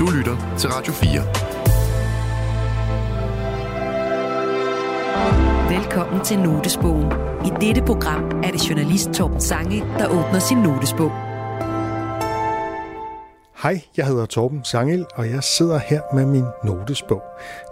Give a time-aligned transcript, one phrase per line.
[0.00, 1.20] Du lytter til Radio 4.
[5.76, 7.12] Velkommen til Notesbogen.
[7.46, 11.10] I dette program er det journalist Torben Sange, der åbner sin notesbog.
[13.62, 17.22] Hej, jeg hedder Torben Sangel, og jeg sidder her med min notesbog.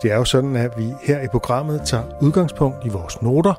[0.02, 3.54] Det er jo sådan, at vi her i programmet tager udgangspunkt i vores noter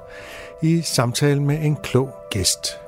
[0.61, 2.79] i samtale med en klog gæst.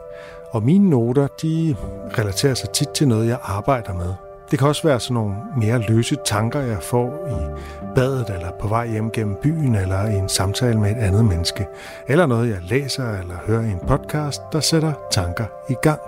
[0.51, 1.75] Og mine noter, de
[2.17, 4.30] relaterer sig tit til noget, jeg arbejder med.
[4.51, 7.59] Det kan også være sådan nogle mere løse tanker, jeg får i
[7.95, 11.67] badet, eller på vej hjem gennem byen, eller i en samtale med et andet menneske.
[12.07, 15.99] Eller noget, jeg læser eller hører i en podcast, der sætter tanker i gang.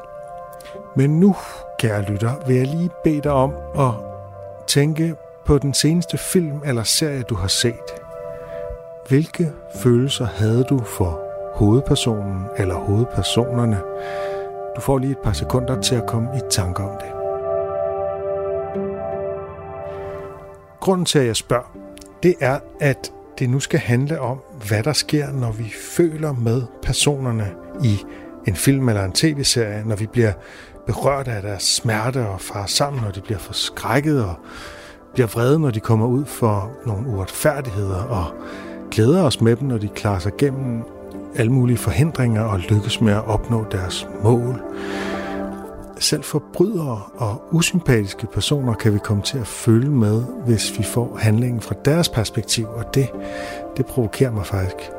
[0.96, 1.36] Men nu,
[1.80, 3.92] kære lytter, vil jeg lige bede dig om at
[4.68, 7.94] tænke på den seneste film eller serie, du har set.
[9.08, 11.20] Hvilke følelser havde du for
[11.56, 13.82] hovedpersonen eller hovedpersonerne?
[14.76, 17.13] Du får lige et par sekunder til at komme i tanke om det.
[20.84, 21.78] Grunden til, at jeg spørger,
[22.24, 26.62] det er, at det nu skal handle om, hvad der sker, når vi føler med
[26.82, 27.52] personerne
[27.84, 28.00] i
[28.48, 30.32] en film eller en tv-serie, når vi bliver
[30.86, 34.36] berørt af deres smerte og far sammen, når de bliver forskrækket og
[35.14, 38.26] bliver vrede, når de kommer ud for nogle uretfærdigheder og
[38.92, 40.84] glæder os med dem, når de klarer sig gennem
[41.36, 44.62] alle mulige forhindringer og lykkes med at opnå deres mål.
[46.04, 51.18] Selv forbrydere og usympatiske personer kan vi komme til at følge med, hvis vi får
[51.22, 53.10] handlingen fra deres perspektiv, og det,
[53.78, 54.92] det provokerer mig faktisk.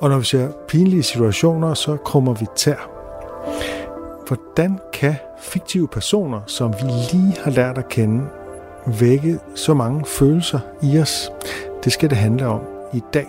[0.00, 2.90] Og når vi ser pinlige situationer, så krummer vi tær.
[4.26, 8.24] Hvordan kan fiktive personer, som vi lige har lært at kende,
[8.86, 11.30] vække så mange følelser i os?
[11.84, 12.60] Det skal det handle om
[12.92, 13.28] i dag.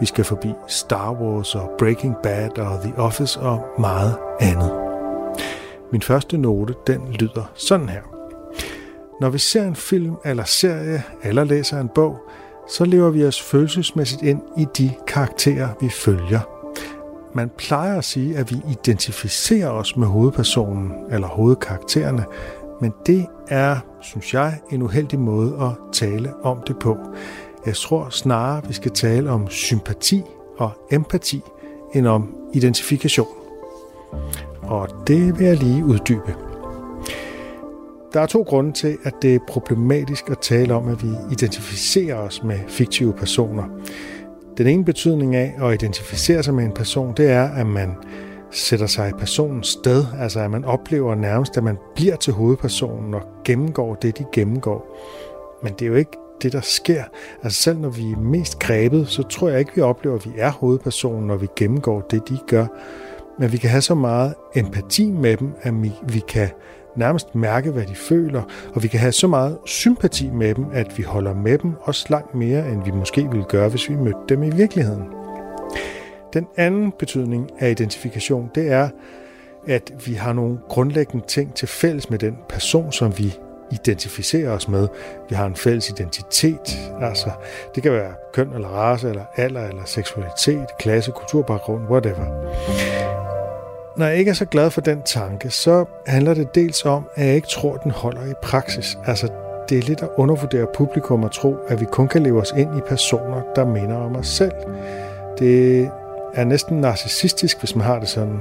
[0.00, 4.81] Vi skal forbi Star Wars og Breaking Bad og The Office og meget andet.
[5.92, 8.02] Min første note, den lyder sådan her.
[9.20, 12.18] Når vi ser en film eller serie eller læser en bog,
[12.68, 16.40] så lever vi os følelsesmæssigt ind i de karakterer, vi følger.
[17.34, 22.24] Man plejer at sige, at vi identificerer os med hovedpersonen eller hovedkaraktererne,
[22.80, 26.98] men det er, synes jeg, en uheldig måde at tale om det på.
[27.66, 30.22] Jeg tror snarere, vi skal tale om sympati
[30.58, 31.42] og empati,
[31.94, 33.28] end om identifikation.
[34.62, 36.34] Og det vil jeg lige uddybe.
[38.12, 42.16] Der er to grunde til, at det er problematisk at tale om, at vi identificerer
[42.16, 43.64] os med fiktive personer.
[44.58, 47.94] Den ene betydning af at identificere sig med en person, det er, at man
[48.50, 53.14] sætter sig i personens sted, altså at man oplever nærmest, at man bliver til hovedpersonen
[53.14, 54.96] og gennemgår det, de gennemgår.
[55.62, 57.04] Men det er jo ikke det, der sker.
[57.42, 60.32] Altså selv når vi er mest grebet, så tror jeg ikke, vi oplever, at vi
[60.36, 62.66] er hovedpersonen, når vi gennemgår det, de gør.
[63.38, 66.48] Men vi kan have så meget empati med dem, at vi, vi kan
[66.96, 68.42] nærmest mærke, hvad de føler,
[68.74, 72.06] og vi kan have så meget sympati med dem, at vi holder med dem også
[72.10, 75.04] langt mere, end vi måske ville gøre, hvis vi mødte dem i virkeligheden.
[76.32, 78.88] Den anden betydning af identifikation, det er,
[79.66, 83.34] at vi har nogle grundlæggende ting til fælles med den person, som vi
[83.72, 84.88] identificerer os med.
[85.28, 87.30] Vi har en fælles identitet, altså
[87.74, 93.21] det kan være køn eller race, eller alder, eller seksualitet, klasse, kulturbaggrund, whatever.
[93.96, 97.26] Når jeg ikke er så glad for den tanke, så handler det dels om, at
[97.26, 98.98] jeg ikke tror, den holder i praksis.
[99.06, 99.28] Altså,
[99.68, 102.78] det er lidt at undervurdere publikum og tro, at vi kun kan leve os ind
[102.78, 104.52] i personer, der minder om os selv.
[105.38, 105.90] Det
[106.34, 108.40] er næsten narcissistisk, hvis man har det sådan.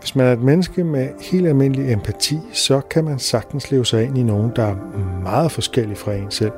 [0.00, 4.04] Hvis man er et menneske med helt almindelig empati, så kan man sagtens leve sig
[4.04, 4.76] ind i nogen, der er
[5.22, 6.52] meget forskellige fra en selv.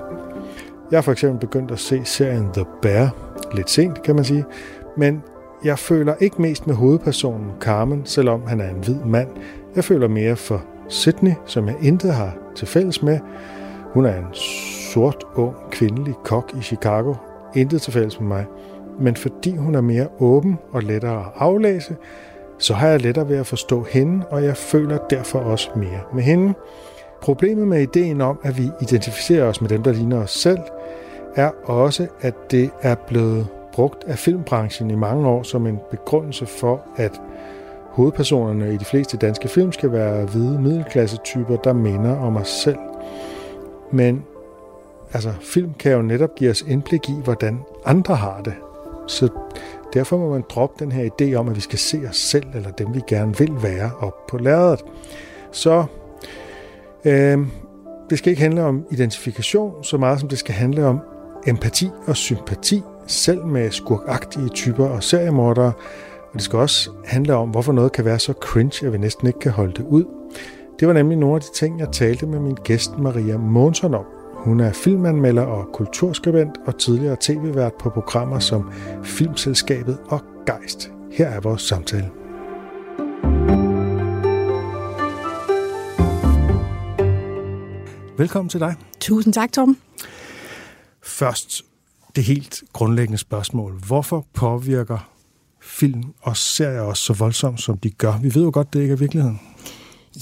[0.90, 3.14] Jeg har for eksempel begyndt at se serien The Bear,
[3.54, 4.44] lidt sent kan man sige,
[4.96, 5.22] men
[5.64, 9.28] jeg føler ikke mest med hovedpersonen Carmen, selvom han er en hvid mand.
[9.76, 13.18] Jeg føler mere for Sydney, som jeg intet har til fælles med.
[13.92, 14.34] Hun er en
[14.92, 17.14] sort, ung, kvindelig kok i Chicago.
[17.54, 18.46] Intet til fælles med mig.
[19.00, 21.96] Men fordi hun er mere åben og lettere at aflæse,
[22.58, 26.22] så har jeg lettere ved at forstå hende, og jeg føler derfor også mere med
[26.22, 26.54] hende.
[27.22, 30.58] Problemet med ideen om, at vi identificerer os med dem, der ligner os selv,
[31.36, 36.46] er også, at det er blevet brugt af filmbranchen i mange år som en begrundelse
[36.46, 37.20] for, at
[37.90, 42.78] hovedpersonerne i de fleste danske film skal være hvide middelklasse-typer, der minder om os selv.
[43.92, 44.24] Men
[45.12, 48.54] altså, film kan jo netop give os indblik i, hvordan andre har det.
[49.06, 49.28] Så
[49.94, 52.70] derfor må man droppe den her idé om, at vi skal se os selv, eller
[52.70, 54.84] dem vi gerne vil være, op på lærredet.
[55.52, 55.84] Så
[57.04, 57.38] øh,
[58.10, 61.00] det skal ikke handle om identifikation, så meget som det skal handle om
[61.46, 65.72] empati og sympati selv med skurkagtige typer og seriemordere,
[66.32, 69.26] og det skal også handle om, hvorfor noget kan være så cringe, at vi næsten
[69.26, 70.04] ikke kan holde det ud.
[70.80, 74.04] Det var nemlig nogle af de ting, jeg talte med min gæst Maria Månsson om.
[74.34, 78.70] Hun er filmanmelder og kulturskribent og tidligere tv-vært på programmer som
[79.04, 80.90] Filmselskabet og Geist.
[81.12, 82.10] Her er vores samtale.
[88.18, 88.74] Velkommen til dig.
[89.00, 89.76] Tusind tak, Tom.
[91.02, 91.69] Først
[92.16, 93.80] det helt grundlæggende spørgsmål.
[93.86, 95.10] Hvorfor påvirker
[95.62, 98.18] film og serier os så voldsomt, som de gør?
[98.22, 99.40] Vi ved jo godt, det ikke er virkeligheden.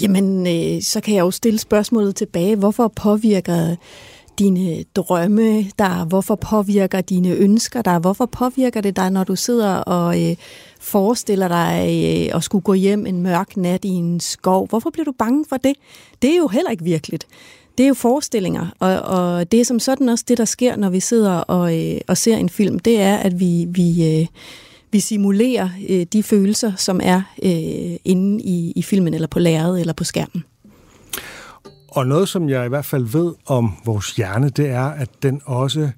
[0.02, 2.56] Jamen, øh, så kan jeg jo stille spørgsmålet tilbage.
[2.56, 3.76] Hvorfor påvirker
[4.38, 6.04] dine drømme der?
[6.04, 7.98] Hvorfor påvirker dine ønsker der?
[7.98, 10.36] Hvorfor påvirker det dig, når du sidder og øh,
[10.80, 14.68] forestiller dig øh, at skulle gå hjem en mørk nat i en skov?
[14.68, 15.74] Hvorfor bliver du bange for det?
[16.22, 17.26] Det er jo heller ikke virkeligt.
[17.78, 20.90] Det er jo forestillinger, og, og det er som sådan også det, der sker, når
[20.90, 22.78] vi sidder og, øh, og ser en film.
[22.78, 23.66] Det er, at vi...
[23.70, 24.26] vi øh,
[24.92, 29.80] vi simulerer øh, de følelser, som er øh, inde i, i filmen, eller på lærredet,
[29.80, 30.44] eller på skærmen.
[31.88, 35.40] Og noget, som jeg i hvert fald ved om vores hjerne, det er, at den
[35.44, 35.90] også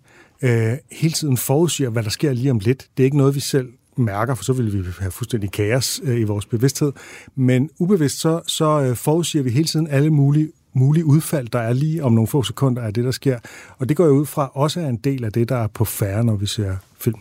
[0.43, 2.89] øh, hele tiden forudsiger, hvad der sker lige om lidt.
[2.97, 6.21] Det er ikke noget, vi selv mærker, for så ville vi have fuldstændig kaos øh,
[6.21, 6.93] i vores bevidsthed.
[7.37, 11.73] Men ubevidst, så, så øh, forudsiger vi hele tiden alle mulige mulige udfald, der er
[11.73, 13.39] lige om nogle få sekunder af det, der sker.
[13.79, 15.85] Og det går jo ud fra også er en del af det, der er på
[15.85, 17.19] færre, når vi ser film.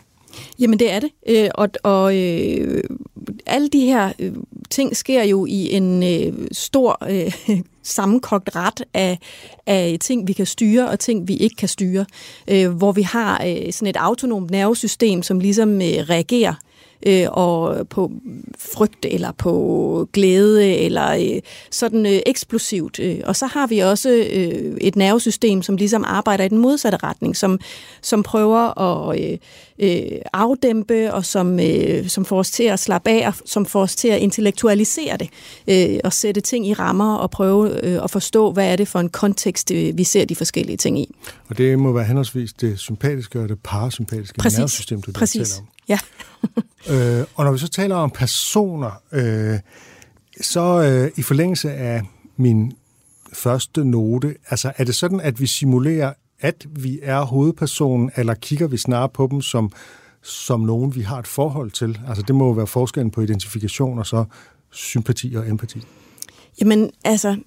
[0.60, 2.84] Jamen det er det, øh, og, og øh,
[3.46, 4.34] alle de her øh,
[4.70, 7.32] ting sker jo i en øh, stor øh,
[7.84, 9.20] sammenkogt ret af,
[9.66, 12.06] af ting, vi kan styre og ting, vi ikke kan styre,
[12.48, 16.54] øh, hvor vi har øh, sådan et autonomt nervesystem, som ligesom øh, reagerer
[17.08, 18.12] øh, og på
[18.60, 21.42] frygt eller på glæde eller øh,
[21.72, 23.00] sådan øh, eksplosivt.
[23.00, 26.98] Øh, og så har vi også øh, et nervesystem, som ligesom arbejder i den modsatte
[27.04, 27.60] retning, som,
[28.02, 29.38] som prøver at øh,
[29.80, 33.82] øh, afdæmpe og som, øh, som får os til at slappe af og som får
[33.82, 35.30] os til at intellektualisere det
[35.68, 39.00] øh, og sætte ting i rammer og prøve øh, at forstå, hvad er det for
[39.00, 41.16] en kontekst, øh, vi ser de forskellige ting i.
[41.50, 44.58] Og det må være henholdsvis det sympatiske og det parasympatiske Præcis.
[44.58, 45.50] nervesystem, du Præcis.
[45.50, 45.68] taler om.
[45.90, 46.00] Ja.
[46.92, 49.60] øh, og når vi så taler om personer, øh,
[50.42, 52.02] så øh, i forlængelse af
[52.38, 52.74] min
[53.34, 58.68] første note, altså er det sådan, at vi simulerer, at vi er hovedpersonen, eller kigger
[58.68, 59.72] vi snarere på dem som,
[60.22, 62.00] som nogen, vi har et forhold til?
[62.08, 64.26] Altså det må jo være forskellen på identifikation og så
[64.72, 65.82] sympati og empati.
[66.62, 67.38] Jamen, altså,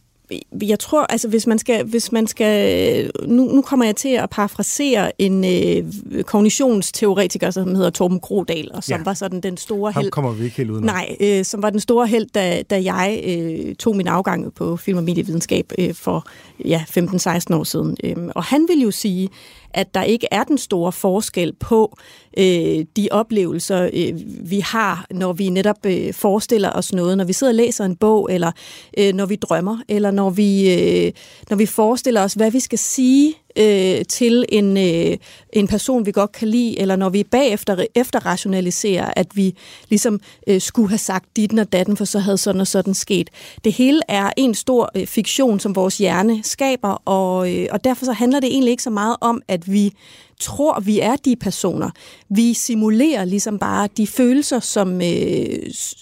[0.62, 4.30] jeg tror, altså hvis man skal, hvis man skal nu, nu kommer jeg til at
[4.30, 9.04] parafrasere en øh, kognitionsteoretiker, som hedder Torben Grodal, og som ja.
[9.04, 10.10] var sådan den store held.
[10.10, 13.22] Kommer vi ikke helt ud Nej, øh, som var den store held, da, da jeg
[13.26, 16.26] øh, tog min afgang på film- og medievidenskab øh, for
[16.64, 17.96] ja, 15-16 år siden.
[18.04, 19.28] Øh, og han vil jo sige,
[19.74, 21.96] at der ikke er den store forskel på
[22.38, 24.20] øh, de oplevelser, øh,
[24.50, 27.96] vi har, når vi netop øh, forestiller os noget, når vi sidder og læser en
[27.96, 28.52] bog, eller
[28.98, 31.12] øh, når vi drømmer, eller når vi, øh,
[31.50, 35.16] når vi forestiller os, hvad vi skal sige øh, til en, øh,
[35.52, 39.54] en person, vi godt kan lide, eller når vi bagefter efterrationaliserer, at vi
[39.88, 43.30] ligesom øh, skulle have sagt dit og datten, for så havde sådan og sådan sket.
[43.64, 48.04] Det hele er en stor øh, fiktion, som vores hjerne skaber, og, øh, og derfor
[48.04, 49.92] så handler det egentlig ikke så meget om, at vi
[50.42, 51.90] tror, vi er de personer.
[52.28, 55.58] Vi simulerer ligesom bare de følelser, som, øh,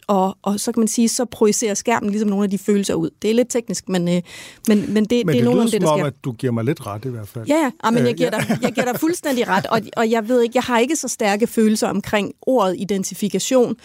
[0.07, 3.11] og, og så kan man sige, så projicerer skærmen ligesom nogle af de følelser ud.
[3.23, 4.23] Det er lidt teknisk, men, øh, men,
[4.69, 6.05] men det, men det, det er nogle af det, der sker.
[6.05, 7.47] at du giver mig lidt ret i hvert fald.
[7.47, 10.29] Ja, ja, ah, men jeg giver, dig, jeg giver dig fuldstændig ret, og, og jeg
[10.29, 13.77] ved ikke, jeg har ikke så stærke følelser omkring ordet identifikation,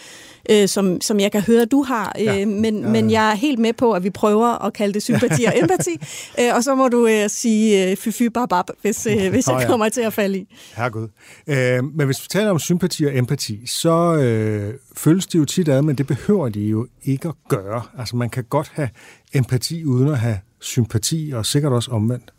[0.50, 2.46] øh, som, som jeg kan høre, du har, øh, ja.
[2.46, 2.92] men, ja, ja.
[2.92, 6.00] men jeg er helt med på, at vi prøver at kalde det sympati og empati,
[6.40, 9.64] øh, og så må du øh, sige øh, fy fy bab, hvis, øh, hvis jeg
[9.66, 10.54] kommer til at falde i.
[10.76, 11.08] Herregud.
[11.46, 15.68] Øh, men hvis vi taler om sympati og empati, så øh, føles det jo tit
[15.68, 17.82] ad, men det behøver de jo ikke at gøre.
[17.98, 18.88] Altså man kan godt have
[19.34, 22.32] empati uden at have sympati, og sikkert også omvendt.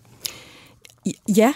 [1.37, 1.53] Ja,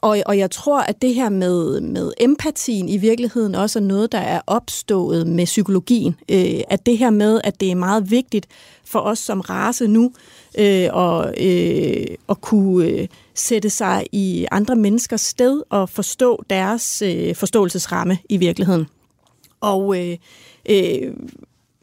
[0.00, 4.12] og, og jeg tror, at det her med, med empatien i virkeligheden også er noget,
[4.12, 6.16] der er opstået med psykologien.
[6.28, 8.46] Øh, at det her med, at det er meget vigtigt
[8.84, 10.12] for os som race nu,
[10.58, 17.02] øh, og, øh, at kunne øh, sætte sig i andre menneskers sted og forstå deres
[17.02, 18.86] øh, forståelsesramme i virkeligheden.
[19.60, 20.16] Og øh,
[20.70, 21.12] øh,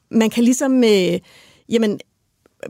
[0.10, 0.84] man kan ligesom...
[0.84, 1.20] Øh,
[1.70, 2.00] jamen,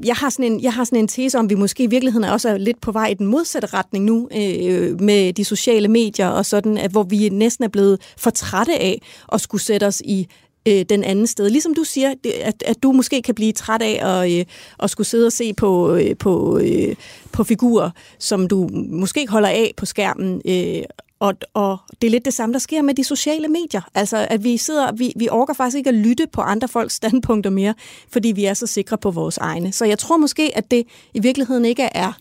[0.03, 2.29] jeg har, sådan en, jeg har sådan en tese om, at vi måske i virkeligheden
[2.29, 6.27] også er lidt på vej i den modsatte retning nu øh, med de sociale medier
[6.27, 10.01] og sådan, at hvor vi næsten er blevet for trætte af at skulle sætte os
[10.05, 10.27] i
[10.67, 11.49] øh, den anden sted.
[11.49, 14.45] Ligesom du siger, at, at du måske kan blive træt af at, øh,
[14.79, 16.95] at skulle sidde og se på, øh, på, øh,
[17.31, 20.83] på figurer, som du måske ikke holder af på skærmen, øh,
[21.21, 23.81] og, og det er lidt det samme, der sker med de sociale medier.
[23.95, 27.49] Altså, at vi sidder, vi, vi orker faktisk ikke at lytte på andre folks standpunkter
[27.49, 27.73] mere,
[28.09, 29.71] fordi vi er så sikre på vores egne.
[29.71, 32.13] Så jeg tror måske, at det i virkeligheden ikke er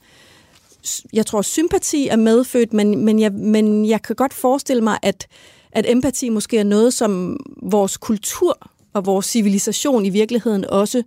[1.12, 5.26] jeg tror, sympati er medfødt, men, men, jeg, men jeg kan godt forestille mig, at,
[5.72, 11.02] at empati måske er noget, som vores kultur og vores civilisation i virkeligheden også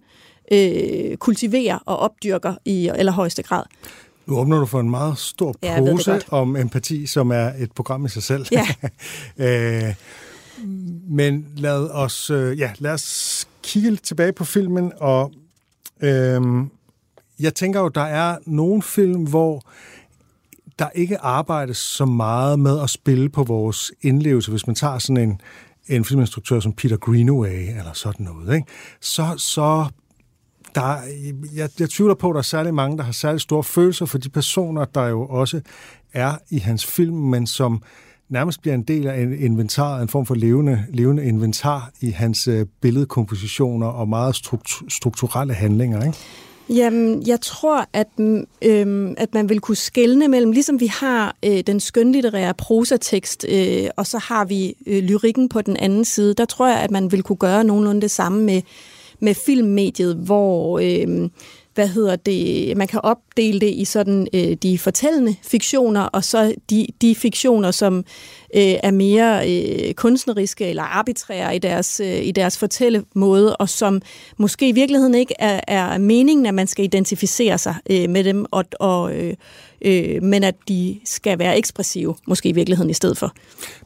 [0.51, 3.63] øh, kultiverer og opdyrker i allerhøjeste grad.
[4.25, 8.06] Nu åbner du for en meget stor pose ja, om empati, som er et program
[8.06, 8.46] i sig selv.
[8.51, 8.68] Ja.
[9.88, 9.94] øh,
[11.10, 15.32] men lad os, øh, ja, lad os kigge lidt tilbage på filmen, og
[16.01, 16.42] øh,
[17.39, 19.62] jeg tænker jo, der er nogle film, hvor
[20.80, 24.51] der ikke arbejdes så meget med at spille på vores indlevelse.
[24.51, 25.42] Hvis man tager sådan en,
[25.88, 28.68] en filminstruktør som Peter Greenaway, eller sådan noget, ikke?
[29.01, 29.86] Så, så
[30.75, 30.98] der,
[31.56, 34.18] jeg, jeg tvivler på, at der er særlig mange, der har særlig store følelser for
[34.18, 35.62] de personer, der jo også
[36.13, 37.84] er i hans film, men som
[38.30, 42.48] nærmest bliver en del af en inventar, en form for levende, levende inventar i hans
[42.48, 44.36] øh, billedkompositioner og meget
[44.89, 46.06] strukturelle handlinger.
[46.06, 46.18] Ikke?
[46.70, 48.08] Jamen, jeg tror, at,
[48.62, 53.88] øhm, at man vil kunne skelne mellem, ligesom vi har øh, den skønlitterære prosatekst, øh,
[53.98, 57.12] og så har vi øh, lyrikken på den anden side, der tror jeg, at man
[57.12, 58.62] vil kunne gøre nogenlunde det samme med,
[59.24, 60.80] med filmmediet, hvor...
[60.80, 61.30] Øh,
[61.74, 66.56] hvad hedder det, man kan opdele det i sådan øh, de fortællende fiktioner, og så
[66.70, 68.06] de, de fiktioner, som
[68.55, 74.01] øh, er mere øh, kunstneriske eller arbitrære i deres, øh, i deres fortællemåde, og som
[74.38, 78.45] måske i virkeligheden ikke er, er meningen, at man skal identificere sig øh, med dem,
[78.51, 79.33] og, og, øh,
[79.81, 83.33] øh, men at de skal være ekspressive, måske i virkeligheden i stedet for.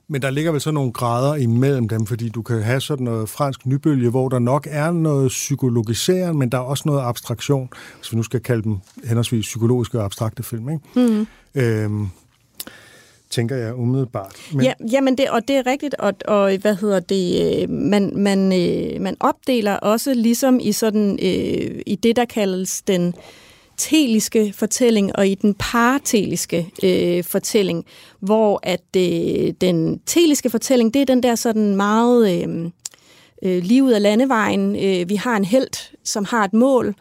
[0.07, 3.29] Men der ligger vel så nogle grader imellem dem, fordi du kan have sådan noget
[3.29, 8.12] fransk nybølge, hvor der nok er noget psykologisering, men der er også noget abstraktion, hvis
[8.12, 10.69] vi nu skal kalde dem henholdsvis psykologiske og abstrakte film.
[10.69, 10.81] Ikke?
[10.95, 11.27] Mm.
[11.55, 12.09] Øhm,
[13.29, 14.36] tænker jeg umiddelbart.
[14.53, 14.65] Men...
[14.65, 18.53] Ja, jamen det, og det er rigtigt, og, og hvad hedder det, øh, man, man,
[18.53, 23.13] øh, man opdeler også ligesom i sådan, øh, i det, der kaldes den
[23.77, 27.86] teliske fortælling og i den parateliske øh, fortælling,
[28.19, 32.72] hvor at øh, den teliske fortælling, det er den der sådan meget øh,
[33.43, 34.75] øh, livet af landevejen.
[34.75, 36.96] Øh, vi har en held, som har et mål,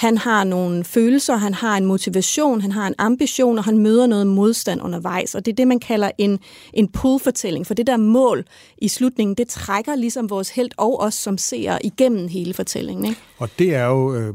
[0.00, 4.06] han har nogle følelser, han har en motivation, han har en ambition, og han møder
[4.06, 5.34] noget modstand undervejs.
[5.34, 6.38] Og det er det, man kalder en,
[6.72, 7.66] en pull-fortælling.
[7.66, 8.44] For det der mål
[8.78, 13.04] i slutningen, det trækker ligesom vores held og os som ser igennem hele fortællingen.
[13.04, 13.20] Ikke?
[13.38, 14.34] Og det er jo øh,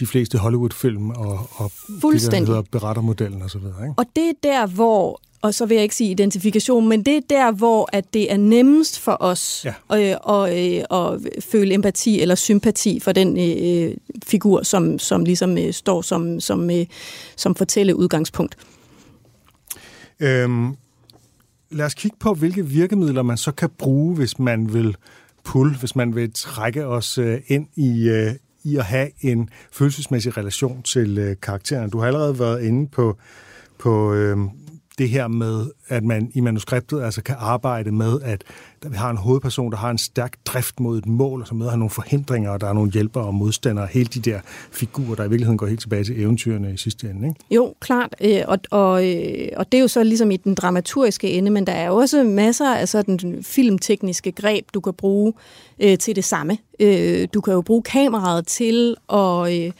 [0.00, 3.56] de fleste Hollywood-film og, og det, der hedder berettermodellen osv.
[3.56, 3.94] Ikke?
[3.96, 7.20] Og det er der, hvor og så vil jeg ikke sige identifikation, men det er
[7.30, 9.74] der, hvor at det er nemmest for os ja.
[9.90, 13.96] at, at, at, at føle empati eller sympati for den øh,
[14.26, 16.86] figur, som, som ligesom øh, står som, som, øh,
[17.36, 18.56] som fortælle udgangspunkt.
[20.20, 20.76] Øhm,
[21.70, 24.96] lad os kigge på, hvilke virkemidler man så kan bruge, hvis man vil
[25.44, 28.32] pull, hvis man vil trække os øh, ind i, øh,
[28.64, 31.90] i at have en følelsesmæssig relation til øh, karaktererne.
[31.90, 33.16] Du har allerede været inde på,
[33.78, 34.36] på øh,
[34.98, 38.44] det her med, at man i manuskriptet altså kan arbejde med, at
[38.88, 41.70] vi har en hovedperson, der har en stærk drift mod et mål, og så møder
[41.70, 44.40] han nogle forhindringer, og der er nogle hjælpere og modstandere, hele de der
[44.72, 47.28] figurer, der i virkeligheden går helt tilbage til eventyrene i sidste ende.
[47.28, 47.40] Ikke?
[47.50, 51.30] Jo, klart, øh, og, og, øh, og det er jo så ligesom i den dramaturgiske
[51.30, 55.32] ende, men der er jo også masser af sådan filmtekniske greb, du kan bruge
[55.80, 56.58] øh, til det samme.
[56.80, 59.64] Øh, du kan jo bruge kameraet til at...
[59.64, 59.72] Øh,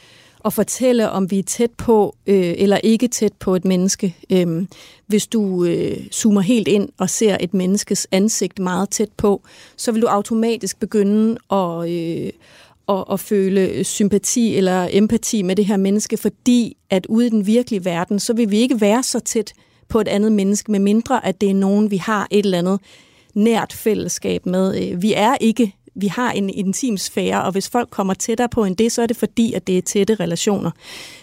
[0.45, 4.15] at fortælle, om vi er tæt på øh, eller ikke tæt på et menneske.
[4.29, 4.65] Øh,
[5.07, 9.41] hvis du øh, zoomer helt ind og ser et menneskes ansigt meget tæt på,
[9.77, 12.29] så vil du automatisk begynde at, øh,
[12.89, 17.47] at, at føle sympati eller empati med det her menneske, fordi at ude i den
[17.47, 19.53] virkelige verden, så vil vi ikke være så tæt
[19.87, 22.79] på et andet menneske, med mindre at det er nogen, vi har et eller andet
[23.33, 24.91] nært fællesskab med.
[24.91, 28.63] Øh, vi er ikke vi har en intim sfære, og hvis folk kommer tættere på
[28.63, 30.71] end det, så er det fordi, at det er tætte relationer.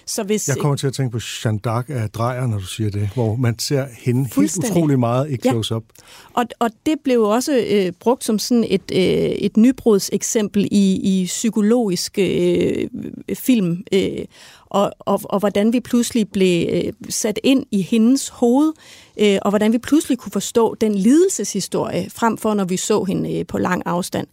[0.06, 2.90] Så hvis, jeg kommer til at tænke på Jeanne d'Arc af Drejer, når du siger
[2.90, 5.84] det, hvor man ser hende helt utrolig meget i close-up.
[5.98, 6.40] Ja.
[6.40, 11.24] Og, og det blev også øh, brugt som sådan et, øh, et nybrudseksempel i, i
[11.24, 12.88] psykologisk øh,
[13.34, 14.24] film, øh,
[14.72, 18.72] og, og, og hvordan vi pludselig blev øh, sat ind i hendes hoved,
[19.20, 23.38] øh, og hvordan vi pludselig kunne forstå den lidelseshistorie, frem for når vi så hende
[23.38, 24.26] øh, på lang afstand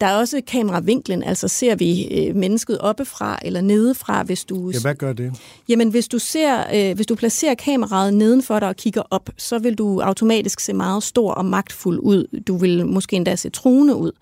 [0.00, 4.70] Der er også kameravinklen, altså ser vi øh, mennesket oppefra eller nedefra, hvis du...
[4.70, 5.32] Ja, hvad gør det?
[5.68, 9.58] Jamen, hvis du, ser, øh, hvis du placerer kameraet nedenfor dig og kigger op, så
[9.58, 12.40] vil du automatisk se meget stor og magtfuld ud.
[12.48, 14.12] Du vil måske endda se truende ud.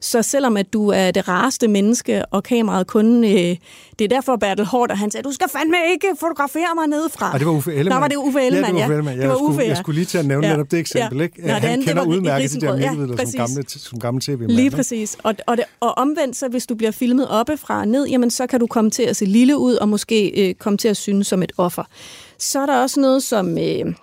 [0.00, 3.24] Så selvom at du er det rareste menneske, og kameraet kun...
[3.24, 3.56] Øh,
[4.02, 7.32] det er derfor Bertel Hård, han sagde, du skal fandme ikke fotografere mig nedefra.
[7.32, 7.96] Og det var Uffe Ellemann.
[7.96, 8.82] Nå, var det Uffe Ellemann, ja.
[8.82, 9.16] Det var Uffe Ellemann.
[9.16, 9.68] Jeg, det var Uffe, ja.
[9.68, 10.52] jeg skulle lige til at nævne ja.
[10.52, 11.24] netop det eksempel, ja.
[11.24, 11.46] ikke?
[11.46, 14.46] Nå, han det kender var udmærket de der middelvidder ja, som gamle, som gamle tv
[14.48, 15.16] Lige præcis.
[15.22, 18.46] Og, og, det, og omvendt, så hvis du bliver filmet oppefra og ned, jamen så
[18.46, 21.26] kan du komme til at se lille ud, og måske øh, komme til at synes
[21.26, 21.84] som et offer.
[22.38, 23.58] Så er der også noget som...
[23.58, 23.94] Øh,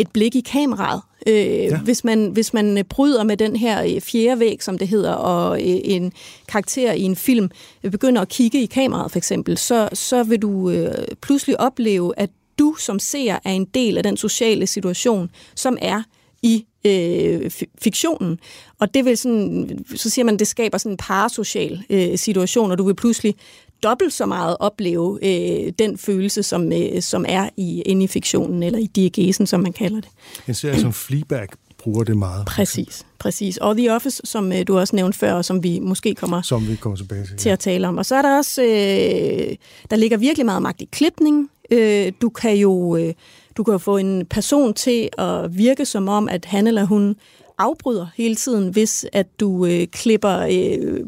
[0.00, 1.02] et blik i kameraet.
[1.26, 1.78] Øh, ja.
[1.78, 5.60] hvis, man, hvis man bryder med den her øh, fjerde væg, som det hedder, og
[5.60, 6.12] øh, en
[6.48, 7.50] karakter i en film
[7.90, 12.30] begynder at kigge i kameraet for eksempel, så, så vil du øh, pludselig opleve, at
[12.58, 16.02] du som ser er en del af den sociale situation, som er
[16.42, 17.50] i øh,
[17.82, 18.38] fiktionen.
[18.78, 22.78] Og det vil sådan, så siger man, det skaber sådan en parasocial øh, situation, og
[22.78, 23.34] du vil pludselig
[23.82, 28.62] dobbelt så meget opleve øh, den følelse, som, øh, som er i, inde i fiktionen,
[28.62, 30.10] eller i diagesen, som man kalder det.
[30.48, 32.46] En serie som Fleabag bruger det meget.
[32.46, 33.56] Præcis, præcis.
[33.56, 36.68] Og The Office, som øh, du også nævnte før, og som vi måske kommer, som
[36.68, 37.98] vi kommer tilbage til, til at tale om.
[37.98, 39.56] Og så er der også, øh,
[39.90, 41.50] der ligger virkelig meget magt i klipning.
[41.70, 43.14] Øh, du kan jo øh,
[43.56, 47.16] du kan jo få en person til at virke som om, at han eller hun
[47.58, 51.00] afbryder hele tiden, hvis at du øh, klipper øh,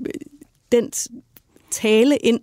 [0.72, 0.90] den
[1.72, 2.40] tale ind,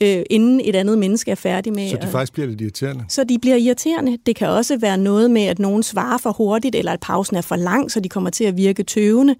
[0.00, 1.90] øh, inden et andet menneske er færdig med.
[1.90, 3.04] Så de faktisk bliver lidt irriterende?
[3.08, 4.18] Så de bliver irriterende.
[4.26, 7.40] Det kan også være noget med, at nogen svarer for hurtigt, eller at pausen er
[7.40, 9.34] for lang, så de kommer til at virke tøvende.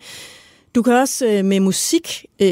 [0.75, 2.51] Du kan også øh, med musik, øh,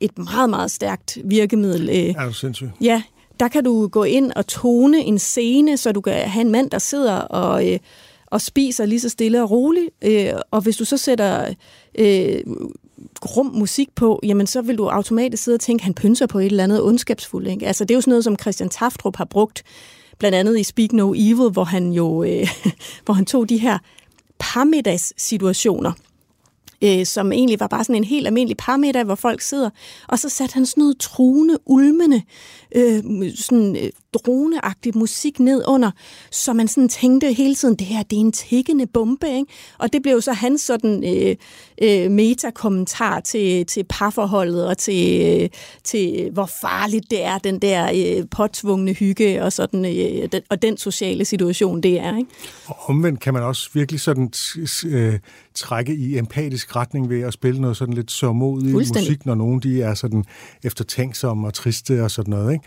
[0.00, 1.88] et meget, meget stærkt virkemiddel.
[1.88, 2.70] Øh, er du sindssygt?
[2.80, 3.02] Ja,
[3.40, 6.70] der kan du gå ind og tone en scene, så du kan have en mand,
[6.70, 7.78] der sidder og, øh,
[8.26, 9.88] og spiser lige så stille og roligt.
[10.02, 11.54] Øh, og hvis du så sætter
[11.98, 12.40] øh,
[13.36, 16.38] rum musik på, jamen så vil du automatisk sidde og tænke, at han pynser på
[16.38, 17.48] et eller andet ondskabsfuldt.
[17.48, 17.66] Ikke?
[17.66, 19.62] Altså det er jo sådan noget, som Christian Taftrup har brugt,
[20.18, 22.48] blandt andet i Speak No Evil, hvor han jo øh,
[23.04, 23.78] hvor han tog de her
[24.38, 25.92] parmiddagssituationer,
[26.84, 29.70] øh, som egentlig var bare sådan en helt almindelig parmiddag, hvor folk sidder,
[30.08, 32.22] og så satte han sådan noget truende, ulmende,
[32.74, 33.02] øh,
[33.34, 35.90] sådan øh, droneagtig musik ned under,
[36.30, 39.52] så man sådan tænkte hele tiden, det her, det er en tikkende bombe, ikke?
[39.78, 41.36] Og det blev jo så hans sådan øh,
[41.82, 45.48] øh, metakommentar til, til parforholdet og til, øh,
[45.84, 50.62] til, hvor farligt det er, den der øh, påtvungne hygge og, sådan, øh, den, og
[50.62, 52.30] den sociale situation, det er, ikke?
[52.66, 54.32] Og omvendt kan man også virkelig sådan
[54.86, 55.18] øh,
[55.54, 59.82] trække i empatisk retning ved at spille noget sådan lidt sørmodig musik, når nogen de
[59.82, 60.24] er sådan
[60.62, 62.59] eftertænksomme og triste og sådan noget, ikke?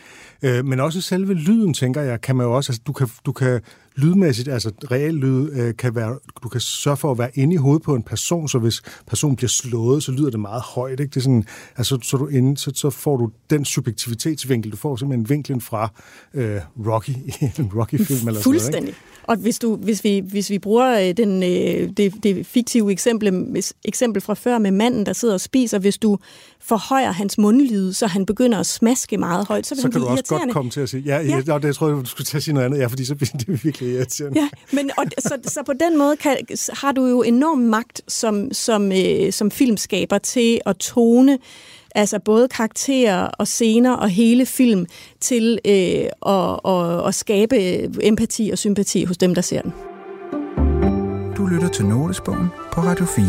[0.44, 3.32] Øh, men også selve lyden, tænker jeg, kan man jo også, altså du kan, du
[3.32, 3.62] kan
[3.96, 7.58] lydmæssigt, altså real lyd, øh, kan være, du kan sørge for at være inde i
[7.58, 11.10] hovedet på en person, så hvis personen bliver slået, så lyder det meget højt, ikke?
[11.10, 11.46] Det er sådan,
[11.78, 15.92] altså, så, du inde, så, så får du den subjektivitetsvinkel, du får simpelthen vinklen fra
[16.34, 17.10] øh, Rocky,
[17.60, 18.62] en Rocky-film eller Fuldstændig.
[18.62, 19.00] sådan noget, ikke?
[19.24, 23.64] Og hvis, du, hvis, vi, hvis vi bruger øh, den, øh, det, det fiktive eksempel,
[23.86, 26.18] eksempel fra før med manden, der sidder og spiser, hvis du
[26.60, 30.24] forhøjer hans mundlyd, så han begynder at smaske meget højt, så så kan du også
[30.28, 31.42] godt komme til at sige, ja, ja.
[31.48, 31.58] ja.
[31.58, 33.64] det tror jeg, du skulle til at sige noget andet, ja, fordi så bliver det
[33.64, 34.40] virkelig irriterende.
[34.40, 36.38] Ja, men og, så, så på den måde kan,
[36.70, 41.40] har du jo enorm magt som, som, øh, som filmskaber til at tone
[41.96, 44.86] altså både karakterer og scener og hele film
[45.20, 49.74] til øh, at, at, at skabe øh, empati og sympati hos dem, der ser den.
[51.38, 53.26] Du lytter til Notesbogen på Radio 4.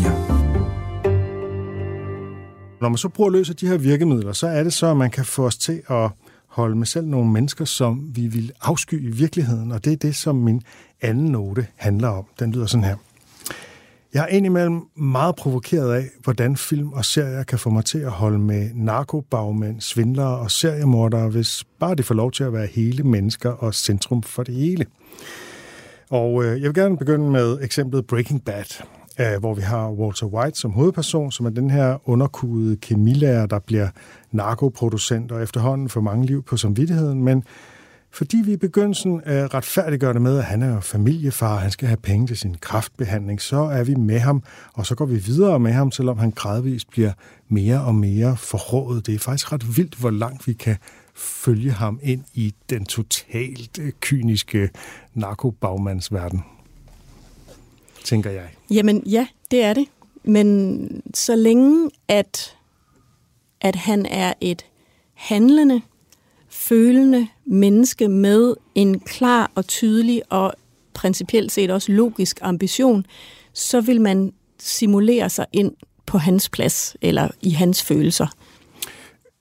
[2.81, 5.11] Når man så bruger løs af de her virkemidler, så er det så, at man
[5.11, 6.09] kan få os til at
[6.47, 10.15] holde med selv nogle mennesker, som vi vil afsky i virkeligheden, og det er det,
[10.15, 10.61] som min
[11.01, 12.25] anden note handler om.
[12.39, 12.95] Den lyder sådan her.
[14.15, 18.11] Jeg er indimellem meget provokeret af, hvordan film og serier kan få mig til at
[18.11, 23.03] holde med narkobagmænd, svindlere og seriemordere, hvis bare de får lov til at være hele
[23.03, 24.85] mennesker og centrum for det hele.
[26.09, 28.83] Og øh, jeg vil gerne begynde med eksemplet Breaking Bad,
[29.19, 33.59] øh, hvor vi har Walter White som hovedperson, som er den her underkudede kemilærer, der
[33.59, 33.87] bliver
[34.31, 37.43] narkoproducent og efterhånden får mange liv på samvittigheden, men
[38.15, 41.97] fordi vi i begyndelsen øh, retfærdiggør det med, at han er familiefar, han skal have
[41.97, 45.71] penge til sin kraftbehandling, så er vi med ham, og så går vi videre med
[45.71, 47.11] ham, selvom han gradvist bliver
[47.47, 49.07] mere og mere forrådet.
[49.07, 50.77] Det er faktisk ret vildt, hvor langt vi kan
[51.15, 54.69] følge ham ind i den totalt øh, kyniske
[55.13, 56.43] narkobagmandsverden,
[58.03, 58.49] tænker jeg.
[58.71, 59.85] Jamen ja, det er det.
[60.23, 62.57] Men så længe at,
[63.61, 64.65] at han er et
[65.13, 65.81] handlende,
[66.67, 70.53] følende menneske med en klar og tydelig og
[70.93, 73.05] principielt set også logisk ambition,
[73.53, 75.71] så vil man simulere sig ind
[76.05, 78.27] på hans plads, eller i hans følelser.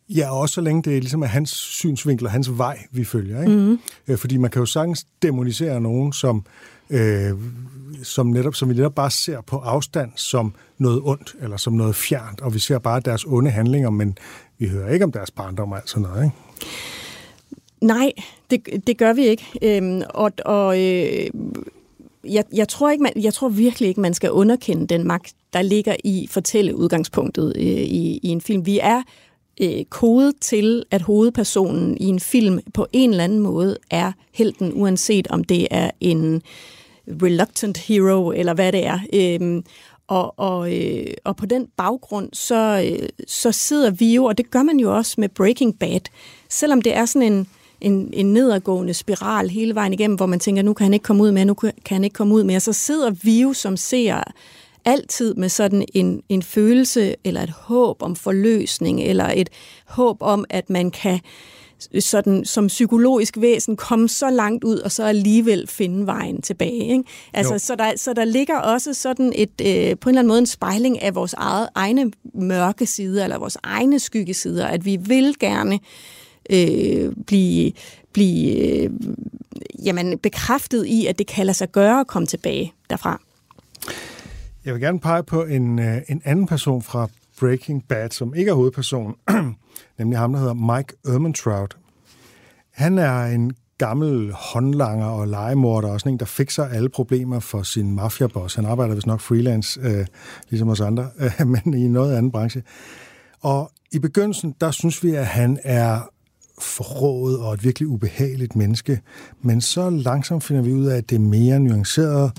[0.09, 3.41] Ja, også så længe det ligesom er hans synsvinkel og hans vej, vi følger.
[3.41, 3.79] Ikke?
[4.07, 4.17] Mm.
[4.17, 6.45] Fordi man kan jo sagtens demonisere nogen, som,
[6.91, 7.31] øh,
[8.03, 11.97] som, netop, som vi netop bare ser på afstand som noget ondt, eller som noget
[11.97, 14.19] fjernt, og vi ser bare deres onde handlinger, men
[14.59, 16.25] vi hører ikke om deres barndom og alt sådan noget.
[16.25, 16.37] Ikke?
[17.85, 18.13] Nej,
[18.51, 19.45] det, det gør vi ikke.
[19.63, 21.31] Øhm, og og øh,
[22.25, 25.63] jeg, jeg, tror ikke, man, jeg tror virkelig ikke, man skal underkende den magt, der
[25.63, 28.67] ligger i fortælle udgangspunktet øh, i, i en film.
[28.67, 29.03] Vi er
[29.61, 34.73] øh, kodet til, at hovedpersonen i en film på en eller anden måde er helten,
[34.75, 36.43] uanset om det er en
[37.09, 38.99] reluctant hero, eller hvad det er.
[39.15, 39.65] Øhm,
[40.07, 44.51] og, og, øh, og på den baggrund, så, øh, så sidder vi jo, og det
[44.51, 46.01] gør man jo også med Breaking Bad,
[46.49, 47.49] selvom det er sådan en,
[47.81, 51.23] en, en nedadgående spiral hele vejen igennem, hvor man tænker, nu kan han ikke komme
[51.23, 54.23] ud mere, nu kan han ikke komme ud mere, så sidder vi jo som ser
[54.85, 59.51] altid med sådan en, en følelse eller et håb om forløsning, eller et
[59.87, 61.21] håb om, at man kan
[62.01, 66.93] sådan som psykologisk væsen komme så langt ud, og så alligevel finde vejen tilbage.
[66.93, 67.05] Ikke?
[67.33, 70.39] Altså, så, der, så der ligger også sådan et, øh, på en eller anden måde
[70.39, 75.35] en spejling af vores eget, egne mørke sider, eller vores egne skyggesider, at vi vil
[75.41, 75.81] gerne øh,
[76.51, 77.73] Øh, blive,
[78.13, 78.91] blive øh,
[79.85, 83.21] jamen, bekræftet i, at det kan lade sig gøre at komme tilbage derfra.
[84.65, 87.09] Jeg vil gerne pege på en, øh, en anden person fra
[87.41, 89.15] Breaking Bad, som ikke er hovedperson,
[89.99, 91.77] nemlig ham, der hedder Mike Ehrmantraut.
[92.71, 97.63] Han er en gammel håndlanger og legemorder, og sådan en, der fikser alle problemer for
[97.63, 98.55] sin mafiaboss.
[98.55, 100.07] Han arbejder vist nok freelance, øh,
[100.51, 102.63] ligesom os andre, øh, men i noget anden branche.
[103.41, 106.09] Og i begyndelsen, der synes vi, at han er
[106.59, 109.01] forrådet og et virkelig ubehageligt menneske.
[109.43, 112.33] Men så langsomt finder vi ud af, at det er mere nuanceret.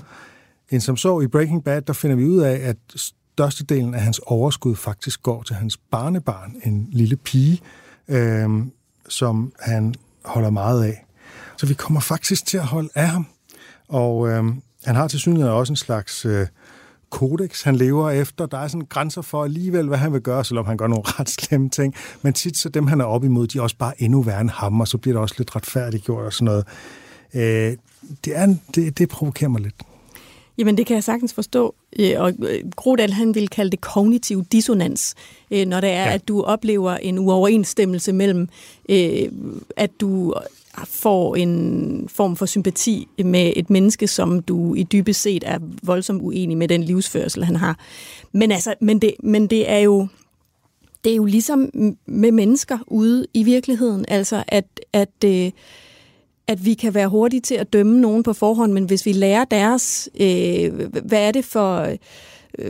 [0.70, 4.20] End som så i Breaking Bad, der finder vi ud af, at størstedelen af hans
[4.26, 7.60] overskud faktisk går til hans barnebarn, en lille pige,
[8.08, 8.48] øh,
[9.08, 11.06] som han holder meget af.
[11.56, 13.26] Så vi kommer faktisk til at holde af ham.
[13.88, 14.44] Og øh,
[14.84, 16.46] han har til synligheden også en slags øh,
[17.10, 18.46] kodex, han lever efter.
[18.46, 21.28] Der er sådan grænser for alligevel, hvad han vil gøre, selvom han gør nogle ret
[21.28, 21.94] slemme ting.
[22.22, 24.50] Men tit så dem, han er op imod, de er også bare endnu værre end
[24.50, 26.64] ham, og så bliver det også lidt retfærdiggjort og sådan noget.
[27.34, 27.76] Øh,
[28.24, 29.74] det, er, det, det provokerer mig lidt.
[30.58, 31.74] Jamen, det kan jeg sagtens forstå.
[31.98, 35.14] Øh, og øh, Grodal, han vil kalde det kognitiv dissonans,
[35.50, 36.14] øh, når det er, ja.
[36.14, 38.48] at du oplever en uoverensstemmelse mellem,
[39.76, 40.34] at du
[40.84, 46.22] får en form for sympati med et menneske, som du i dybest set er voldsomt
[46.22, 47.78] uenig med den livsførsel, han har.
[48.32, 50.08] Men, altså, men, det, men det er jo
[51.04, 51.70] det er jo ligesom
[52.06, 55.50] med mennesker ude i virkeligheden, altså at, at øh,
[56.48, 59.44] at vi kan være hurtige til at dømme nogen på forhånd, men hvis vi lærer
[59.44, 61.96] deres, øh, hvad er det for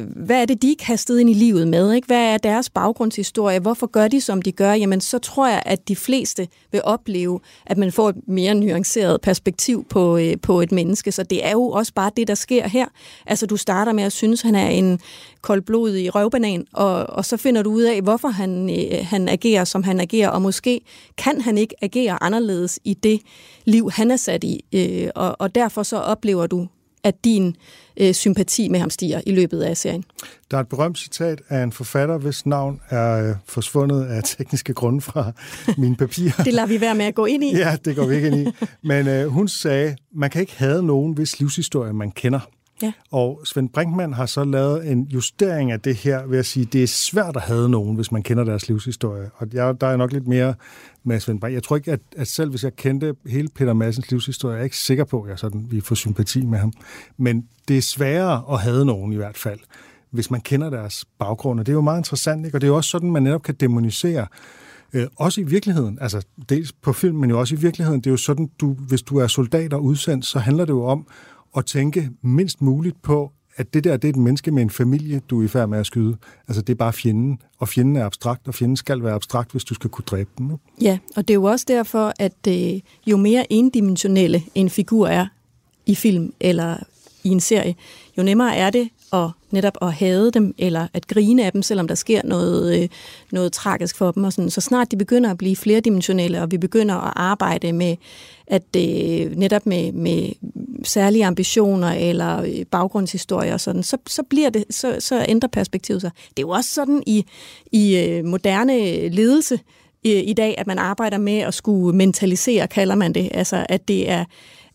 [0.06, 1.92] hvad er det, de er kastet ind i livet med?
[1.92, 2.06] Ikke?
[2.06, 3.58] Hvad er deres baggrundshistorie?
[3.58, 4.72] Hvorfor gør de, som de gør?
[4.72, 9.20] Jamen, så tror jeg, at de fleste vil opleve, at man får et mere nuanceret
[9.20, 11.12] perspektiv på, øh, på et menneske.
[11.12, 12.86] Så det er jo også bare det, der sker her.
[13.26, 15.00] Altså, du starter med at synes, han er en
[15.42, 19.82] koldblodig røvbanan, og, og så finder du ud af, hvorfor han, øh, han agerer, som
[19.82, 20.80] han agerer, og måske
[21.16, 23.20] kan han ikke agere anderledes i det
[23.64, 24.64] liv, han er sat i.
[24.72, 26.66] Øh, og, og derfor så oplever du
[27.06, 27.56] at din
[27.96, 30.04] øh, sympati med ham stiger i løbet af serien.
[30.50, 34.74] Der er et berømt citat af en forfatter, hvis navn er øh, forsvundet af tekniske
[34.74, 35.32] grunde fra
[35.82, 36.42] mine papirer.
[36.44, 37.56] det lader vi være med at gå ind i.
[37.56, 38.52] Ja, det går vi ikke ind i.
[38.82, 42.40] Men øh, hun sagde, man kan ikke have nogen, hvis livshistorie man kender.
[42.82, 42.92] Ja.
[43.10, 46.72] Og Svend Brinkmann har så lavet en justering af det her ved at sige, at
[46.72, 49.30] det er svært at have nogen, hvis man kender deres livshistorie.
[49.36, 50.54] Og jeg, der er nok lidt mere
[51.04, 51.54] med Svend Brinkmann.
[51.54, 54.64] Jeg tror ikke, at, at selv hvis jeg kendte hele Peter Madsens livshistorie, jeg er
[54.64, 56.72] ikke sikker på, at jeg sådan, vi får sympati med ham.
[57.16, 59.60] Men det er sværere at have nogen i hvert fald,
[60.10, 61.60] hvis man kender deres baggrund.
[61.60, 62.56] Og det er jo meget interessant, ikke?
[62.56, 64.26] og det er jo også sådan, man netop kan demonisere
[64.92, 68.10] Øh, også i virkeligheden, altså dels på film, men jo også i virkeligheden, det er
[68.10, 71.06] jo sådan, du, hvis du er soldat og udsendt, så handler det jo om
[71.56, 75.20] at tænke mindst muligt på, at det der, det er et menneske med en familie,
[75.30, 76.16] du er i færd med at skyde.
[76.48, 79.64] Altså, det er bare fjenden, og fjenden er abstrakt, og fjenden skal være abstrakt, hvis
[79.64, 80.46] du skal kunne dræbe den.
[80.50, 80.64] Ikke?
[80.80, 85.26] Ja, og det er jo også derfor, at øh, jo mere endimensionelle en figur er
[85.86, 86.76] i film eller
[87.24, 87.74] i en serie,
[88.18, 91.88] jo nemmere er det at netop at hade dem, eller at grine af dem, selvom
[91.88, 92.88] der sker noget, øh,
[93.32, 94.24] noget tragisk for dem.
[94.24, 94.50] Og sådan.
[94.50, 97.96] Så snart de begynder at blive flerdimensionelle, og vi begynder at arbejde med,
[98.46, 100.28] at øh, netop med, med
[100.84, 106.00] særlige ambitioner eller øh, baggrundshistorier og sådan, så, så, bliver det, så, så ændrer perspektivet
[106.00, 106.10] sig.
[106.28, 107.24] Det er jo også sådan i,
[107.72, 109.60] i øh, moderne ledelse
[110.02, 113.28] i, i dag, at man arbejder med at skulle mentalisere, kalder man det.
[113.34, 114.24] Altså, at det er,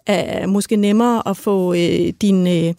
[0.05, 2.47] er måske nemmere at få øh, din...
[2.47, 2.73] Øh,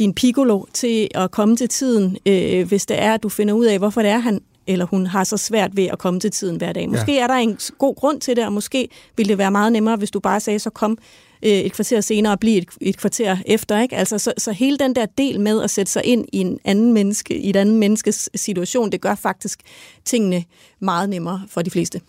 [0.00, 3.64] din piccolo til at komme til tiden, øh, hvis det er, at du finder ud
[3.64, 6.56] af, hvorfor det er, han eller hun har så svært ved at komme til tiden
[6.56, 6.88] hver dag.
[6.88, 7.22] Måske ja.
[7.22, 10.10] er der en god grund til det, og måske ville det være meget nemmere, hvis
[10.10, 10.98] du bare sagde, så kom
[11.42, 13.80] øh, et kvarter senere og blive et, et kvarter efter.
[13.80, 13.96] Ikke?
[13.96, 16.92] Altså, så, så hele den der del med at sætte sig ind i en anden
[16.92, 19.60] menneske, i et andet menneskes situation, det gør faktisk
[20.04, 20.44] tingene
[20.80, 22.00] meget nemmere for de fleste.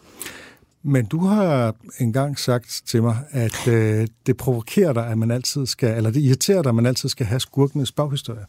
[0.84, 5.66] Men du har engang sagt til mig, at øh, det provokerer dig, at man altid
[5.66, 8.46] skal, eller det irriterer dig, at man altid skal have skurkenes baghistorie.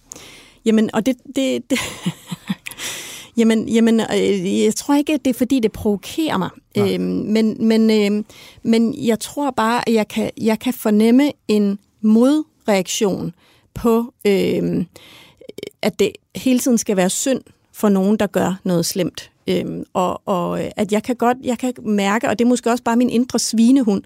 [0.65, 1.79] Jamen, og det, det, det
[3.37, 6.51] Jamen, jamen øh, jeg tror ikke, det er fordi, det provokerer mig.
[6.79, 8.25] Øhm, men, men, øh,
[8.63, 13.35] men jeg tror bare, at jeg kan, jeg kan fornemme en modreaktion
[13.75, 14.85] på, øh,
[15.83, 17.41] at det hele tiden skal være synd
[17.73, 19.32] for nogen, der gør noget slemt.
[19.47, 22.71] Øhm, og, og øh, at jeg kan godt, jeg kan mærke, og det er måske
[22.71, 24.03] også bare min indre svinehund,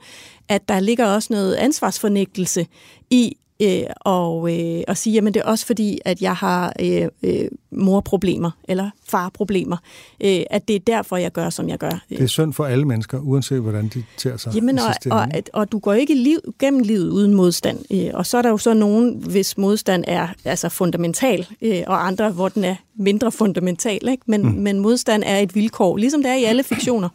[0.49, 2.67] at der ligger også noget ansvarsfornægtelse
[3.11, 7.09] i, øh, og, øh, og sige, jamen det er også fordi, at jeg har øh,
[7.23, 9.77] øh, morproblemer eller farproblemer,
[10.25, 12.05] øh, at det er derfor, jeg gør, som jeg gør.
[12.09, 14.55] Det er synd for alle mennesker, uanset hvordan de tager sig.
[14.55, 17.79] Jamen, og, og, og, og du går ikke liv, gennem livet uden modstand.
[17.91, 22.07] Øh, og så er der jo så nogen, hvis modstand er altså fundamental, øh, og
[22.07, 24.09] andre, hvor den er mindre fundamental.
[24.09, 24.23] Ikke?
[24.27, 24.49] Men, mm.
[24.49, 27.09] men modstand er et vilkår, ligesom det er i alle fiktioner.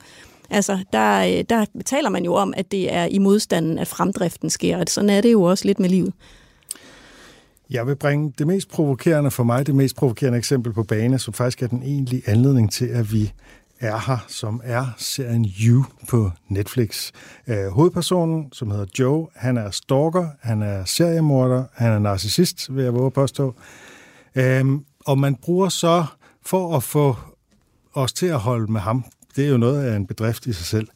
[0.51, 4.49] Altså, der, øh, der taler man jo om, at det er i modstanden, at fremdriften
[4.49, 6.13] sker, og sådan er det jo også lidt med livet.
[7.69, 11.33] Jeg vil bringe det mest provokerende for mig, det mest provokerende eksempel på bane, som
[11.33, 13.31] faktisk er den egentlige anledning til, at vi
[13.79, 17.11] er her, som er serien You på Netflix.
[17.47, 22.83] Øh, hovedpersonen, som hedder Joe, han er stalker, han er seriemorder, han er narcissist, vil
[22.83, 23.55] jeg våge at påstå.
[24.35, 24.65] Øh,
[25.05, 26.05] og man bruger så,
[26.45, 27.15] for at få
[27.93, 30.65] os til at holde med ham, det er jo noget af en bedrift i sig
[30.65, 30.87] selv,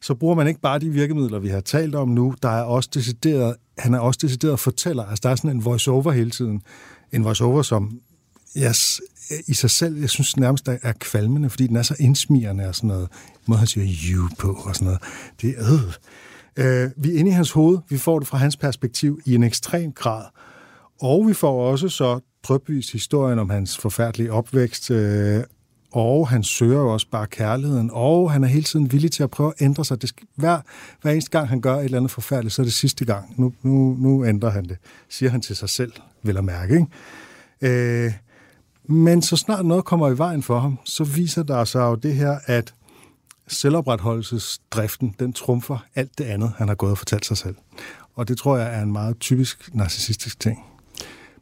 [0.00, 2.90] så bruger man ikke bare de virkemidler, vi har talt om nu, der er også
[2.94, 6.62] decideret, han er også decideret fortæller, altså der er sådan en voice-over hele tiden,
[7.12, 8.00] en voice-over, som
[8.56, 9.00] yes,
[9.46, 12.88] i sig selv, jeg synes nærmest er kvalmende, fordi den er så indsmirrende og sådan
[12.88, 13.08] noget,
[13.46, 15.00] måde han siger you på og sådan noget,
[15.40, 15.94] det er øh.
[16.56, 19.42] Øh, vi er inde i hans hoved, vi får det fra hans perspektiv i en
[19.42, 20.24] ekstrem grad,
[21.00, 25.42] og vi får også så drøbvis historien om hans forfærdelige opvækst, øh,
[25.94, 29.30] og han søger jo også bare kærligheden, og han er hele tiden villig til at
[29.30, 30.02] prøve at ændre sig.
[30.02, 30.60] Det skal, hver,
[31.02, 33.34] hver eneste gang, han gør et eller andet forfærdeligt, så er det sidste gang.
[33.36, 34.76] Nu, nu, nu ændrer han det,
[35.08, 36.74] siger han til sig selv, vil at mærke.
[37.60, 38.06] Ikke?
[38.06, 38.12] Øh,
[38.88, 42.14] men så snart noget kommer i vejen for ham, så viser der sig jo det
[42.14, 42.74] her, at
[43.48, 47.56] selvopretholdelsesdriften, den trumfer alt det andet, han har gået og fortalt sig selv.
[48.14, 50.64] Og det tror jeg er en meget typisk narcissistisk ting.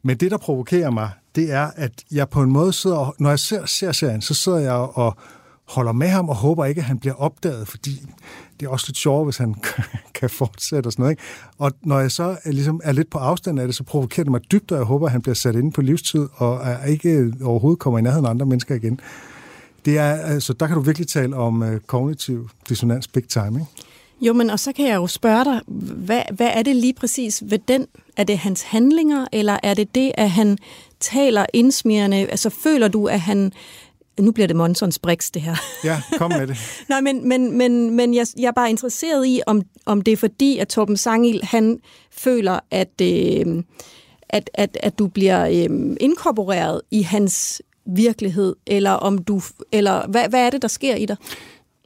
[0.02, 3.38] Men det, der provokerer mig, det er, at jeg på en måde sidder, når jeg
[3.38, 5.16] ser, ser serien, så sidder jeg og
[5.64, 8.02] holder med ham og håber ikke, at han bliver opdaget, fordi
[8.60, 9.54] det er også lidt sjovt, hvis han
[10.20, 11.12] kan fortsætte og sådan noget.
[11.12, 11.22] Ikke?
[11.58, 14.30] Og når jeg så er, ligesom er lidt på afstand af det, så provokerer det
[14.30, 17.32] mig dybt, og jeg håber, at han bliver sat inde på livstid, og er ikke
[17.42, 19.00] overhovedet kommer i nærheden af andre mennesker igen.
[19.84, 23.66] Det er, altså, der kan du virkelig tale om uh, kognitiv dissonans big time, ikke?
[24.20, 27.42] Jo, men og så kan jeg jo spørge dig, hvad, hvad er det lige præcis
[27.46, 27.86] ved den?
[28.16, 30.58] Er det hans handlinger, eller er det det, at han
[31.02, 32.16] taler indsmirrende?
[32.16, 33.52] Altså føler du, at han...
[34.20, 35.56] Nu bliver det Monsons Brix, det her.
[35.84, 36.56] Ja, kom med det.
[36.88, 40.16] Nej, men, men, men, men jeg, jeg er bare interesseret i, om, om det er
[40.16, 41.78] fordi, at Torben Sangil, han
[42.10, 43.62] føler, at, øh,
[44.28, 50.28] at, at, at du bliver øh, inkorporeret i hans virkelighed, eller om du, eller hvad,
[50.28, 51.16] hvad er det, der sker i dig?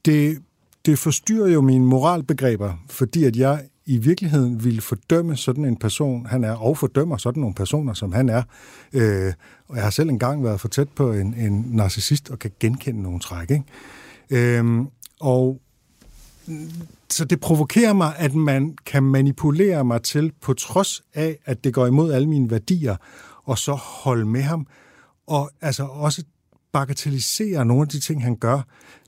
[0.05, 0.39] Det
[0.87, 6.27] det forstyrrer jo mine moralbegreber, fordi at jeg i virkeligheden ville fordømme sådan en person,
[6.27, 8.43] han er, og fordømmer sådan nogle personer, som han er.
[8.93, 9.33] Øh,
[9.69, 13.03] og jeg har selv engang været for tæt på en, en narcissist og kan genkende
[13.03, 13.51] nogle træk.
[13.51, 13.65] Ikke?
[14.59, 14.85] Øh,
[15.21, 15.61] og
[17.11, 21.75] så det provokerer mig, at man kan manipulere mig til, på trods af, at det
[21.75, 22.97] går imod alle mine værdier,
[23.45, 24.67] og så holde med ham,
[25.27, 26.23] og altså også
[26.77, 28.61] bagatellisere nogle af de ting, han gør.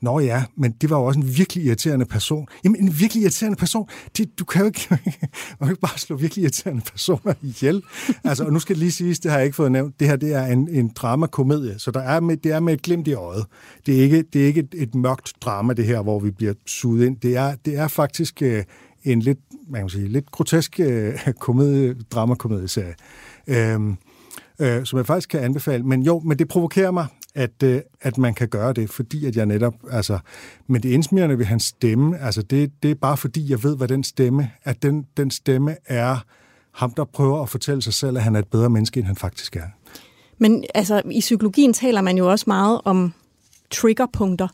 [0.02, 2.46] Nå ja, men det var jo også en virkelig irriterende person.
[2.64, 4.98] Jamen, en virkelig irriterende person, det, du kan jo ikke, man
[5.60, 7.82] kan ikke bare slå virkelig irriterende personer ihjel.
[8.24, 10.16] Altså, og nu skal det lige siges, det har jeg ikke fået nævnt, det her
[10.16, 13.14] det er en, en dramakomedie, så der er med, det er med et glimt i
[13.14, 13.46] øjet.
[13.86, 16.54] Det er ikke, det er ikke et, et mørkt drama, det her, hvor vi bliver
[16.66, 17.16] suget ind.
[17.16, 18.64] Det er, det er faktisk øh,
[19.04, 19.38] en lidt,
[19.70, 22.94] man kan sige, lidt grotesk øh, komedie, dramakomedieserie.
[23.46, 23.80] Øh,
[24.58, 25.82] øh, som jeg faktisk kan anbefale.
[25.82, 27.06] Men jo, men det provokerer mig,
[27.38, 30.18] at, øh, at man kan gøre det, fordi at jeg netop, altså,
[30.66, 33.88] men det indsmirrende ved hans stemme, altså det, det er bare fordi, jeg ved, hvad
[33.88, 36.16] den stemme, at den, den stemme er
[36.72, 39.16] ham, der prøver at fortælle sig selv, at han er et bedre menneske, end han
[39.16, 39.66] faktisk er.
[40.38, 43.12] Men altså, i psykologien taler man jo også meget om
[43.70, 44.48] triggerpunkter,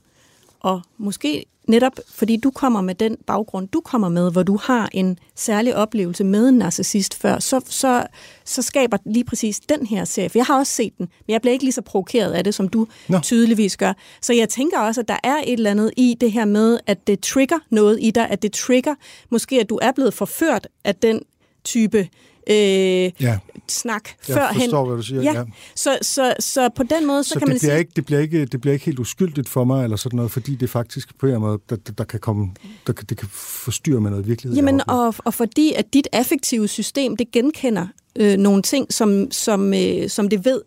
[0.64, 4.88] og måske netop fordi du kommer med den baggrund, du kommer med, hvor du har
[4.92, 8.07] en særlig oplevelse med en narcissist før, så, så,
[8.44, 10.29] så skaber lige præcis den her serie.
[10.29, 12.55] For jeg har også set den, men jeg bliver ikke lige så provokeret af det,
[12.55, 13.18] som du Nå.
[13.18, 13.92] tydeligvis gør.
[14.20, 17.07] Så jeg tænker også, at der er et eller andet i det her med, at
[17.07, 18.94] det trigger noget i dig, at det trigger
[19.31, 21.22] måske, at du er blevet forført af den
[21.64, 22.09] type
[22.50, 23.38] øh, Ja.
[23.68, 24.61] snak Jeg førhen.
[24.61, 25.44] forstår, hvad du siger, ja.
[25.74, 27.78] Så, så, så på den måde, så, Så, kan man sige...
[27.78, 30.54] ikke, det, bliver ikke, det bliver ikke helt uskyldigt for mig, eller sådan noget, fordi
[30.54, 32.48] det faktisk på en måde, der, der, der kan komme,
[32.87, 34.57] der, det kan forstyrre med noget virkelighed.
[34.57, 39.30] jeg Jamen, og, og fordi at dit affektive system, det genkender øh, nogle ting, som,
[39.30, 40.61] som, øh, som det ved,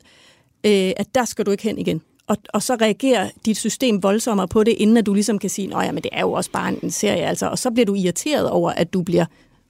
[0.64, 2.02] øh, at der skal du ikke hen igen.
[2.28, 5.78] Og, og så reagerer dit system voldsommere på det, inden at du ligesom kan sige,
[5.78, 7.48] at men det er jo også bare en serie, altså.
[7.48, 9.26] Og så bliver du irriteret over, at du bliver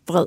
[0.07, 0.25] vred.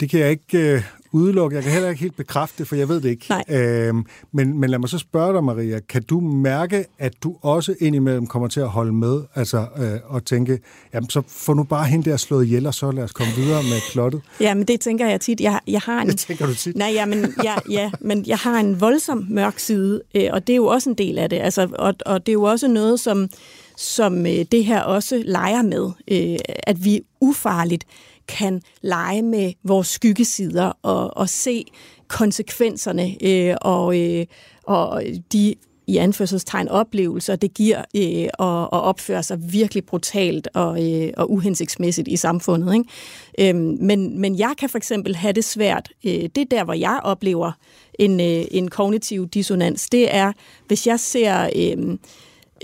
[0.00, 0.82] Det kan jeg ikke øh,
[1.14, 1.56] udelukke.
[1.56, 3.26] Jeg kan heller ikke helt bekræfte det, for jeg ved det ikke.
[3.28, 3.44] Nej.
[3.48, 5.80] Øhm, men, men lad mig så spørge dig, Maria.
[5.88, 10.24] Kan du mærke, at du også indimellem kommer til at holde med altså, øh, og
[10.24, 10.58] tænke,
[10.94, 13.62] jamen så får nu bare hende der slået ihjel, og så lad os komme videre
[13.62, 14.22] med plottet?
[14.40, 15.40] Ja, men det tænker jeg tit.
[15.40, 16.76] Jeg, jeg har en, Det tænker du tit.
[16.76, 20.52] Nej, ja, men, ja, ja, men jeg har en voldsom mørk side, øh, og det
[20.52, 21.38] er jo også en del af det.
[21.38, 23.28] Altså, og, og det er jo også noget, som,
[23.76, 27.84] som øh, det her også leger med, øh, at vi ufarligt
[28.28, 31.64] kan lege med vores skyggesider og, og se
[32.08, 34.26] konsekvenserne øh, og, øh,
[34.62, 35.54] og de
[35.86, 41.30] i anførselstegn oplevelser, det giver øh, at, at opføre sig virkelig brutalt og, øh, og
[41.30, 42.74] uhensigtsmæssigt i samfundet.
[42.74, 43.54] Ikke?
[43.56, 45.88] Øhm, men, men jeg kan for eksempel have det svært.
[46.04, 47.52] Øh, det er der, hvor jeg oplever
[47.98, 49.88] en, øh, en kognitiv dissonans.
[49.90, 50.32] Det er,
[50.66, 51.50] hvis jeg ser...
[51.56, 51.98] Øh,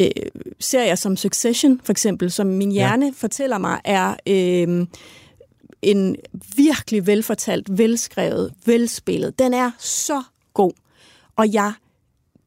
[0.00, 0.10] øh,
[0.60, 3.12] serier som Succession, for eksempel, som min hjerne ja.
[3.16, 4.86] fortæller mig, er øh,
[5.82, 6.16] en
[6.56, 9.38] virkelig velfortalt, velskrevet, velspillet.
[9.38, 10.22] Den er så
[10.54, 10.72] god,
[11.36, 11.72] og jeg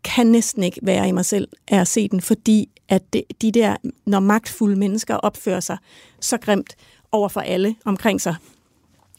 [0.04, 3.52] kan næsten ikke være i mig selv af at se den, fordi at det, de
[3.52, 5.78] der, når magtfulde mennesker opfører sig
[6.20, 6.76] så grimt
[7.12, 8.36] over for alle omkring sig,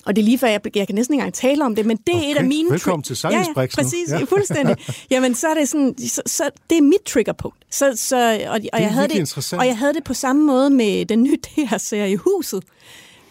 [0.06, 1.96] og det er lige før, jeg, jeg kan næsten ikke engang tale om det, men
[1.96, 2.70] det er Okay, et af mine...
[2.70, 4.24] velkommen til ja, ja, præcis, Ja.
[4.24, 4.76] fuldstændig.
[5.10, 7.58] Jamen, så er det sådan, så, så det er mit triggerpunkt.
[7.70, 8.16] Så, så,
[8.48, 11.36] og, og, jeg havde det, og jeg havde det på samme måde med den nye
[11.46, 12.64] DR-serie Huset.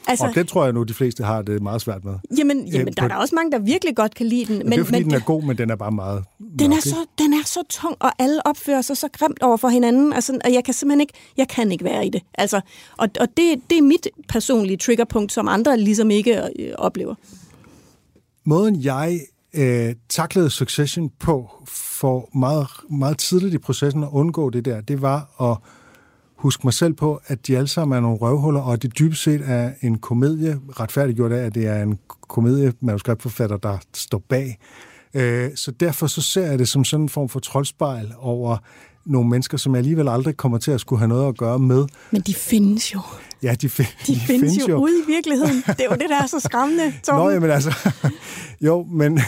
[0.08, 2.14] Altså, Og det tror jeg nu, de fleste har det meget svært med.
[2.38, 4.58] jamen, jamen Øh, der er der også mange, der virkelig godt kan lide den.
[4.58, 6.24] Men, det er fordi, den er god, men den er bare meget
[6.60, 9.68] Den er, så, den er så tung, og alle opfører sig så grimt over for
[9.68, 12.22] hinanden, altså, og jeg kan simpelthen ikke, jeg kan ikke være i det.
[12.34, 12.62] Altså,
[12.98, 17.16] og og det, det er mit personlige triggerpunkt, som andre ligesom ikke øh, oplever.
[18.46, 19.20] Måden jeg
[19.56, 25.02] øh, taklede Succession på for meget, meget tidligt i processen at undgå det der, det
[25.02, 25.58] var at
[26.44, 29.24] huske mig selv på, at de alle sammen er nogle røvhuller, og at det dybest
[29.24, 34.58] set er en komedie, retfærdiggjort af, at det er en komedie manuskriptforfatter, der står bag.
[35.14, 38.58] Øh, så derfor så ser jeg det som sådan en form for troldspejl over
[39.06, 41.86] nogle mennesker, som jeg alligevel aldrig kommer til at skulle have noget at gøre med.
[42.12, 43.00] Men de findes jo.
[43.44, 45.56] Ja, de, fi- De, de findes, findes jo ude i virkeligheden.
[45.68, 47.16] Det er jo det, der er så skræmmende, Tom.
[47.20, 47.90] Nå, jamen altså,
[48.62, 49.20] jo, men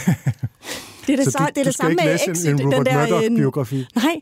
[1.08, 2.50] det er det, så du- det, er det samme med læse en- Exit.
[2.50, 3.76] en den Rupert der, øh, Murdoch-biografi.
[4.04, 4.22] Nej,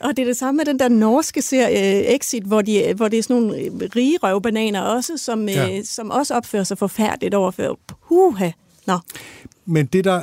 [0.00, 3.08] og det er det samme med den der norske serie øh, Exit, hvor, de, hvor
[3.08, 5.66] det er sådan nogle øh, rige røvbananer også, som, Ja.
[5.66, 5.82] ja.
[5.84, 7.78] som også opfører sig forfærdeligt overfor.
[8.08, 8.50] Puha.
[8.86, 8.98] Nå.
[9.66, 10.22] Men det der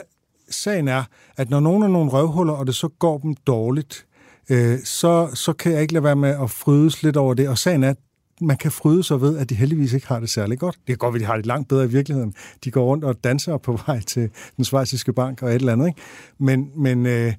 [0.50, 1.04] sagen er,
[1.38, 4.06] at når nogen er nogle røvhuller, og det så går dem dårligt,
[4.50, 7.50] øh, så, så kan jeg ikke lade være med at frydes lidt over det.
[7.50, 7.98] Og sagen er, at
[8.42, 10.76] man kan fryde sig ved, at de heldigvis ikke har det særlig godt.
[10.76, 12.34] Det kan godt at de har det langt bedre i virkeligheden.
[12.64, 15.88] De går rundt og danser på vej til den svejsiske bank og et eller andet.
[15.88, 16.02] Ikke?
[16.38, 17.34] Men, men øh,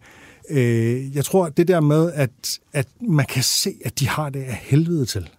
[0.51, 4.43] øh, jeg tror, det der med, at, at man kan se, at de har det
[4.43, 5.31] af helvede til.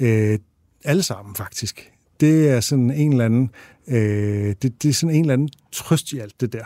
[0.00, 0.38] Øh,
[0.84, 1.92] alle sammen faktisk.
[2.20, 3.50] Det er sådan en eller anden,
[3.88, 6.64] øh, det, det er sådan en eller anden trøst i alt det der.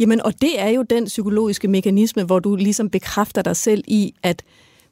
[0.00, 4.14] Jamen, og det er jo den psykologiske mekanisme, hvor du ligesom bekræfter dig selv i,
[4.22, 4.42] at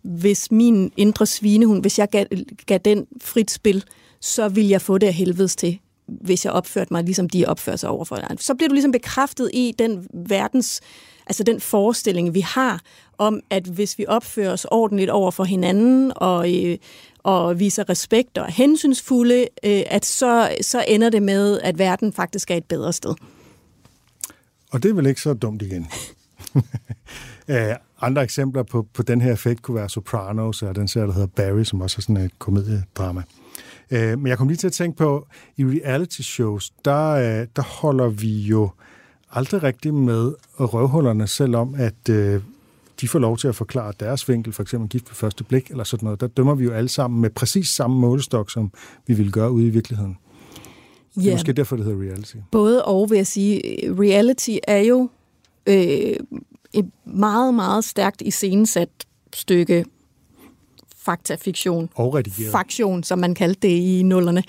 [0.02, 2.26] hvis min indre svinehund, hvis jeg gav,
[2.66, 3.84] gav den frit spil,
[4.20, 7.76] så vil jeg få det af helvedes til, hvis jeg opførte mig, ligesom de opfører
[7.76, 8.36] sig overfor dig.
[8.40, 10.80] Så bliver du ligesom bekræftet i den verdens,
[11.26, 12.80] altså den forestilling, vi har
[13.18, 16.78] om, at hvis vi opfører os ordentligt over for hinanden, og, øh,
[17.18, 22.12] og viser respekt og er hensynsfulde, øh, at så, så ender det med, at verden
[22.12, 23.14] faktisk er et bedre sted.
[24.70, 25.86] Og det er vel ikke så dumt igen.
[27.48, 31.12] Øh, Andre eksempler på, på den her effekt kunne være Sopranos, og den serie, der
[31.12, 33.22] hedder Barry, som også er sådan et komediedrama.
[33.90, 37.62] Øh, Men jeg kom lige til at tænke på, i reality shows, der, øh, der
[37.62, 38.70] holder vi jo
[39.30, 42.42] aldrig rigtig med røvhullerne, selvom at øh,
[43.00, 45.84] de får lov til at forklare deres vinkel, for eksempel gift ved første blik, eller
[45.84, 46.20] sådan noget.
[46.20, 48.72] Der dømmer vi jo alle sammen med præcis samme målestok, som
[49.06, 50.18] vi ville gøre ude i virkeligheden.
[51.14, 52.36] Det er måske derfor, det hedder reality.
[52.50, 53.60] Både og, vil jeg sige.
[54.00, 55.08] Reality er jo
[55.66, 56.16] øh,
[56.72, 58.88] et meget, meget stærkt iscenesat
[59.34, 59.84] stykke
[61.04, 61.88] faktafiktion.
[61.94, 62.52] Og redigeret.
[62.52, 64.42] Faktion, som man kaldte det i nullerne.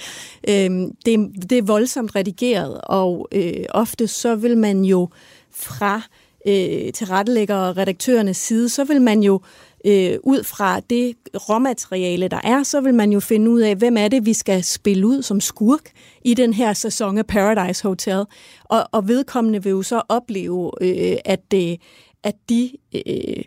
[0.49, 5.09] Øhm, det, det er voldsomt redigeret, og øh, ofte så vil man jo
[5.51, 6.01] fra
[6.47, 9.41] øh, tilrettelægger og redaktørernes side, så vil man jo
[9.85, 11.15] øh, ud fra det
[11.49, 14.63] råmateriale, der er, så vil man jo finde ud af, hvem er det, vi skal
[14.63, 15.91] spille ud som skurk
[16.23, 18.25] i den her sæson af Paradise Hotel.
[18.63, 21.77] Og, og vedkommende vil jo så opleve, øh, at, øh,
[22.23, 22.71] at de...
[22.93, 23.43] Øh,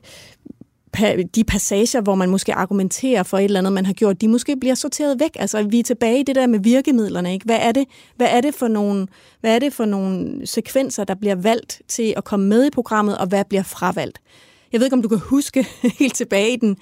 [1.34, 4.57] de passager, hvor man måske argumenterer for et eller andet, man har gjort, de måske
[4.57, 5.30] bliver sorteret væk.
[5.34, 7.32] Altså, vi er tilbage i det der med virkemidlerne.
[7.32, 7.45] Ikke?
[7.45, 7.84] Hvad, er det,
[8.16, 9.07] hvad, er det for nogle,
[9.41, 13.18] hvad er det for nogle sekvenser, der bliver valgt til at komme med i programmet,
[13.18, 14.20] og hvad bliver fravalgt?
[14.72, 15.66] Jeg ved ikke, om du kan huske
[16.00, 16.76] helt tilbage i den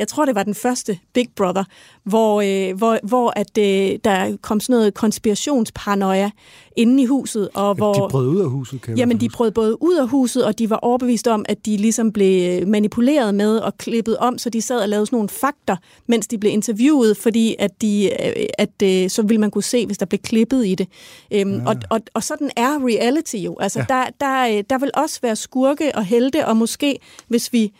[0.00, 1.64] jeg tror, det var den første Big Brother,
[2.04, 6.30] hvor, øh, hvor, hvor at, øh, der kom sådan noget konspirationsparanoia
[6.76, 7.48] inde i huset.
[7.54, 10.44] Og hvor, de brød ud af huset, kan Jamen, de brød både ud af huset,
[10.44, 14.50] og de var overbevist om, at de ligesom blev manipuleret med og klippet om, så
[14.50, 15.76] de sad og lavede sådan nogle fakter,
[16.06, 19.86] mens de blev interviewet, fordi at, de, øh, at øh, så ville man kunne se,
[19.86, 20.88] hvis der blev klippet i det.
[21.32, 21.68] Øhm, ja.
[21.68, 23.56] og, og, og sådan er reality jo.
[23.60, 23.84] Altså, ja.
[23.88, 26.98] der, der, øh, der vil også være skurke og helte, og måske,
[27.28, 27.72] hvis vi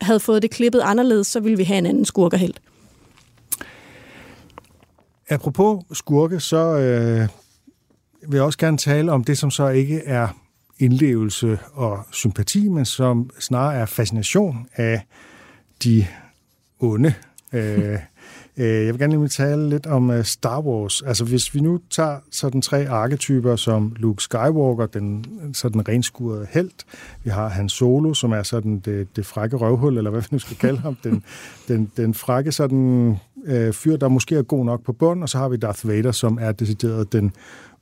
[0.00, 2.62] havde fået det klippet anderledes, så ville vi have en anden skurkerhelt.
[5.28, 7.28] Apropos skurke, så øh,
[8.28, 10.28] vil jeg også gerne tale om det, som så ikke er
[10.78, 15.02] indlevelse og sympati, men som snarere er fascination af
[15.84, 16.06] de
[16.80, 17.14] onde.
[17.52, 17.98] Øh, Øh,
[18.58, 21.02] Øh, jeg vil gerne lige tale lidt om øh, Star Wars.
[21.02, 26.70] Altså hvis vi nu tager sådan tre arketyper som Luke Skywalker, den sådan renskurede held.
[27.24, 30.38] Vi har Han Solo, som er sådan det, det frække røvhul, eller hvad vi nu
[30.38, 30.96] skal kalde ham.
[31.04, 31.22] Den,
[31.68, 35.22] den, den frække sådan øh, fyr, der måske er god nok på bund.
[35.22, 37.32] Og så har vi Darth Vader, som er decideret den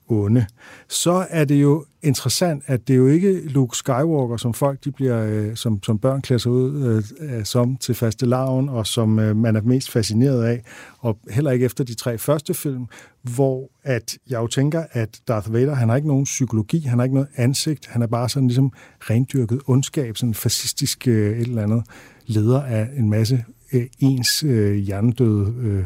[0.08, 0.46] onde,
[0.88, 4.92] så er det jo interessant, at det er jo ikke Luke Skywalker, som folk de
[4.92, 9.18] bliver, øh, som, som børn klæder sig ud øh, som til faste laven, og som
[9.18, 10.62] øh, man er mest fascineret af,
[10.98, 12.86] og heller ikke efter de tre første film,
[13.22, 17.04] hvor at jeg jo tænker, at Darth Vader, han har ikke nogen psykologi, han har
[17.04, 21.62] ikke noget ansigt, han er bare sådan ligesom rendyrket ondskab, sådan fascistisk øh, et eller
[21.62, 21.82] andet
[22.26, 25.84] leder af en masse øh, ens øh, hjernedøde øh,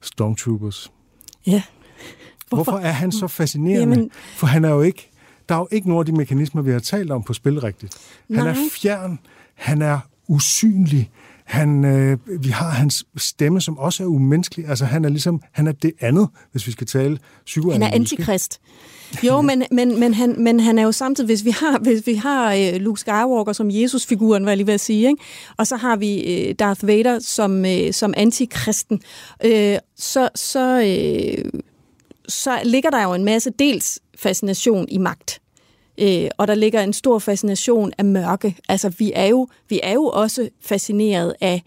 [0.00, 0.92] stormtroopers.
[1.46, 1.62] Ja,
[2.54, 2.72] Hvorfor?
[2.72, 3.96] Hvorfor er han så fascinerende?
[3.96, 5.10] Jamen, For han er jo ikke,
[5.48, 7.94] der er jo ikke nogen af de mekanismer, vi har talt om på spil rigtigt.
[8.34, 8.48] Han nej.
[8.48, 9.18] er fjern,
[9.54, 9.98] han er
[10.28, 11.10] usynlig,
[11.44, 14.68] han, øh, vi har hans stemme, som også er umenneskelig.
[14.68, 17.84] Altså, han er ligesom, han er det andet, hvis vi skal tale psykoanalytisk.
[17.84, 18.60] Han er antikrist.
[19.22, 22.14] Jo, men, men, men, han, men han er jo samtidig, hvis vi har, hvis vi
[22.14, 25.22] har uh, Luke Skywalker som Jesus-figuren, hvad jeg lige vil sige, ikke?
[25.56, 29.00] og så har vi uh, Darth Vader som, uh, som antikristen,
[29.44, 29.50] uh,
[29.96, 31.60] så, så, uh,
[32.28, 35.40] så ligger der jo en masse dels fascination i magt.
[35.98, 38.56] Øh, og der ligger en stor fascination af mørke.
[38.68, 41.62] Altså, vi er jo, vi er jo også fascineret af,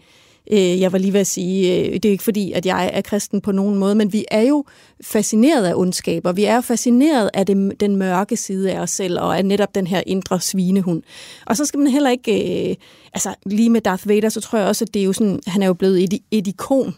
[0.50, 3.00] øh, jeg var lige ved at sige, øh, det er ikke fordi, at jeg er
[3.00, 4.64] kristen på nogen måde, men vi er jo
[5.00, 8.90] fascineret af ondskab, og vi er jo fascineret af det, den mørke side af os
[8.90, 11.02] selv, og af netop den her indre svinehund.
[11.46, 12.76] Og så skal man heller ikke, øh,
[13.14, 15.62] altså lige med Darth Vader, så tror jeg også, at det er jo sådan, han
[15.62, 16.94] er jo blevet et, et ikon,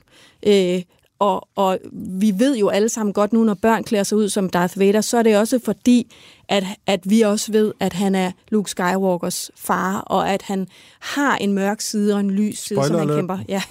[0.47, 0.83] øh,
[1.21, 4.51] og, og vi ved jo alle sammen godt nu, når børn klæder sig ud som
[4.51, 6.14] Darth Vader, så er det også fordi,
[6.49, 10.66] at, at vi også ved, at han er Luke Skywalkers far, og at han
[11.01, 13.18] har en mørk side og en lys side, Spoiler som han alert.
[13.18, 13.39] kæmper.
[13.49, 13.62] Ja,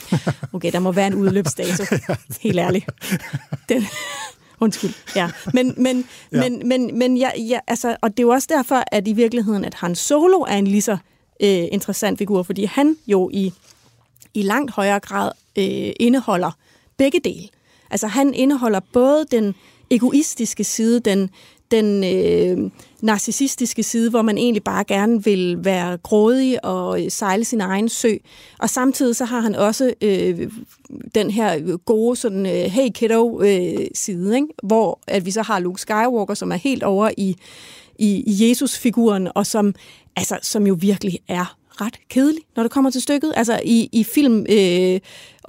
[0.54, 1.84] okay, der må være en udløbsdato.
[2.42, 2.86] Helt ærligt.
[3.70, 3.86] Den,
[4.62, 4.94] Undskyld.
[5.16, 5.30] Ja.
[5.54, 6.50] Men, men, ja.
[6.50, 9.66] men, men, men ja, ja, altså, og det er jo også derfor, at i virkeligheden,
[9.66, 10.98] at Han Solo er en lige så
[11.44, 13.54] øh, interessant figur, fordi han jo i,
[14.34, 16.52] i langt højere grad øh, indeholder
[17.00, 17.48] begge dele.
[17.90, 19.56] Altså han indeholder både den
[19.90, 21.30] egoistiske side, den,
[21.72, 22.72] den øh,
[23.02, 27.90] narcissistiske side, hvor man egentlig bare gerne vil være grådig og øh, sejle sin egen
[27.90, 28.14] sø.
[28.60, 30.52] Og samtidig så har han også øh,
[31.16, 34.48] den her gode sådan, øh, hey kiddo øh, side, ikke?
[34.64, 37.36] hvor at vi så har Luke Skywalker, som er helt over i,
[38.00, 39.76] i, i Jesus-figuren, og som,
[40.16, 43.34] altså, som jo virkelig er ret kedelig, når det kommer til stykket.
[43.36, 45.00] Altså i, i film øh,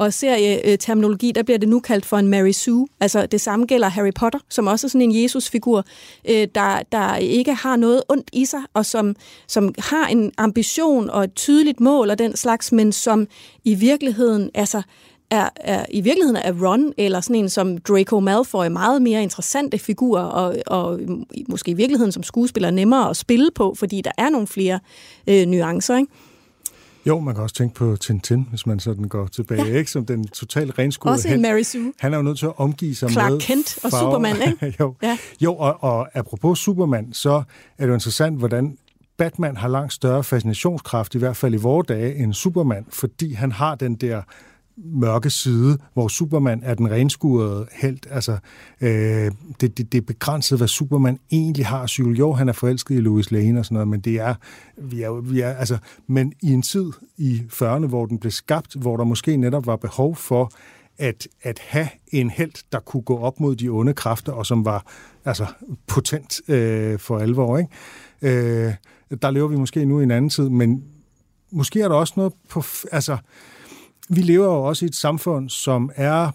[0.00, 2.88] og serieterminologi, øh, øh, der bliver det nu kaldt for en Mary Sue.
[3.00, 5.84] Altså det samme gælder Harry Potter, som også er sådan en Jesus-figur,
[6.30, 11.10] øh, der, der ikke har noget ondt i sig, og som, som har en ambition
[11.10, 13.26] og et tydeligt mål og den slags, men som
[13.64, 14.82] i virkeligheden, altså
[15.30, 19.78] er, er i virkeligheden er Ron eller sådan en som Draco Malfoy meget mere interessante
[19.78, 21.00] figurer, og, og
[21.48, 24.80] måske i virkeligheden som skuespiller nemmere at spille på, fordi der er nogle flere
[25.26, 26.12] øh, nuancer, ikke?
[27.06, 29.76] Jo, man kan også tænke på Tintin, hvis man sådan går tilbage, ja.
[29.78, 29.90] ikke?
[29.90, 31.92] Som den totalt renskuede Også en Mary Sue.
[31.98, 34.10] Han er jo nødt til at omgive sig Clark med Kent og farver.
[34.10, 34.76] Superman, ikke?
[34.80, 35.18] jo, Ja.
[35.40, 37.42] jo og, og apropos Superman, så er
[37.82, 38.76] det jo interessant, hvordan
[39.18, 43.52] Batman har langt større fascinationskraft, i hvert fald i vore dage, end Superman, fordi han
[43.52, 44.22] har den der
[44.84, 47.98] mørke side, hvor Superman er den renskurede held.
[48.10, 48.38] Altså,
[48.80, 52.94] øh, det, det, det er begrænset, hvad Superman egentlig har at Jo, han er forelsket
[52.94, 54.34] i Louis Lane og sådan noget, men det er,
[54.78, 58.74] vi er, vi er altså, men i en tid i 40'erne, hvor den blev skabt,
[58.74, 60.52] hvor der måske netop var behov for,
[60.98, 64.64] at, at have en held, der kunne gå op mod de onde kræfter, og som
[64.64, 64.86] var
[65.24, 65.46] altså,
[65.86, 67.58] potent øh, for alvor.
[67.58, 67.70] Ikke?
[68.68, 68.74] Øh,
[69.22, 70.84] der lever vi måske nu i en anden tid, men
[71.50, 72.62] måske er der også noget på...
[72.92, 73.16] Altså,
[74.10, 76.30] vi lever jo også i et samfund, som er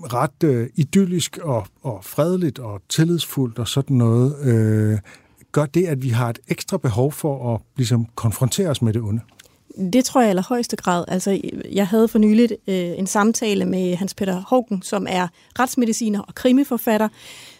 [0.00, 4.38] ret øh, idyllisk og, og fredeligt og tillidsfuldt og sådan noget.
[4.44, 4.98] Øh,
[5.52, 9.02] gør det, at vi har et ekstra behov for at ligesom, konfrontere os med det
[9.02, 9.20] onde?
[9.92, 11.04] Det tror jeg i allerhøjeste grad.
[11.08, 11.40] Altså,
[11.72, 16.34] jeg havde for nyligt øh, en samtale med Hans Peter Hågen, som er retsmediciner og
[16.34, 17.08] krimiforfatter,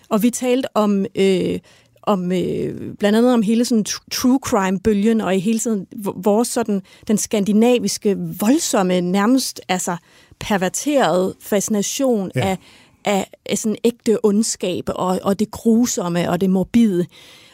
[0.09, 1.59] og vi talte om øh,
[2.03, 5.87] om øh, blandt andet om hele sådan true crime-bølgen, og i hele tiden
[6.17, 9.97] vores sådan, den skandinaviske, voldsomme, nærmest altså
[10.39, 12.41] perverterede fascination ja.
[12.41, 12.59] af,
[13.05, 17.07] af, af sådan ægte ondskab, og, og det grusomme, og det morbide.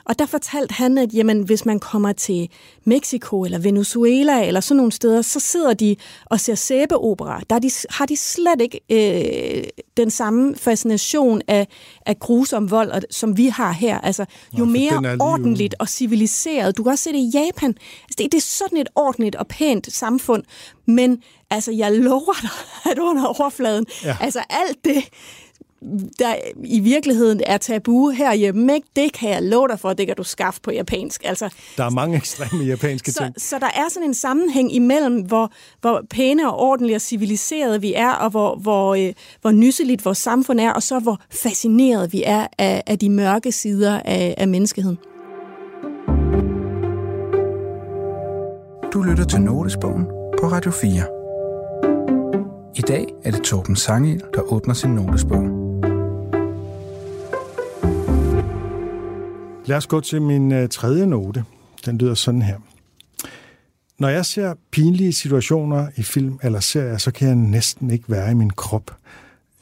[0.09, 2.49] Og der fortalte han, at jamen, hvis man kommer til
[2.85, 7.41] Mexico eller Venezuela eller sådan nogle steder, så sidder de og ser sæbeopera.
[7.51, 9.65] Der de, har de slet ikke øh,
[9.97, 11.69] den samme fascination af,
[12.07, 14.01] af grusom vold, som vi har her.
[14.01, 14.25] Altså,
[14.59, 16.77] jo Nå, mere ordentligt og civiliseret.
[16.77, 17.71] Du kan også se det i Japan.
[18.03, 20.43] Altså, det, det er sådan et ordentligt og pænt samfund.
[20.87, 22.51] Men altså, jeg lover dig,
[22.93, 24.17] at under overfladen, ja.
[24.21, 25.05] altså alt det,
[26.19, 28.89] der i virkeligheden er tabu herhjemme, ikke?
[28.97, 31.23] det kan jeg love dig for, det kan du skaffe på japansk.
[31.25, 33.35] Altså, der er mange ekstreme japanske så, ting.
[33.41, 37.95] Så der er sådan en sammenhæng imellem, hvor, hvor pæne og ordentlige og civiliserede vi
[37.95, 42.23] er, og hvor, hvor, øh, hvor nysseligt vores samfund er, og så hvor fascineret vi
[42.27, 44.99] er af, af de mørke sider af, af menneskeheden.
[48.93, 50.05] Du lytter til Notesbogen
[50.41, 51.19] på Radio 4.
[52.77, 55.68] I dag er det Torben Sangel, der åbner sin notesbog.
[59.69, 61.45] Lad os gå til min øh, tredje note.
[61.87, 62.59] Den lyder sådan her.
[63.99, 68.31] Når jeg ser pinlige situationer i film eller serier, så kan jeg næsten ikke være
[68.31, 68.97] i min krop.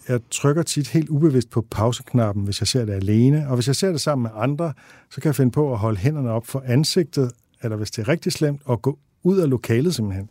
[0.09, 3.77] Jeg trykker tit helt ubevidst på pauseknappen, hvis jeg ser det alene, og hvis jeg
[3.77, 4.73] ser det sammen med andre,
[5.11, 7.33] så kan jeg finde på at holde hænderne op for ansigtet,
[7.63, 10.29] eller hvis det er rigtig slemt, at gå ud af lokalet simpelthen.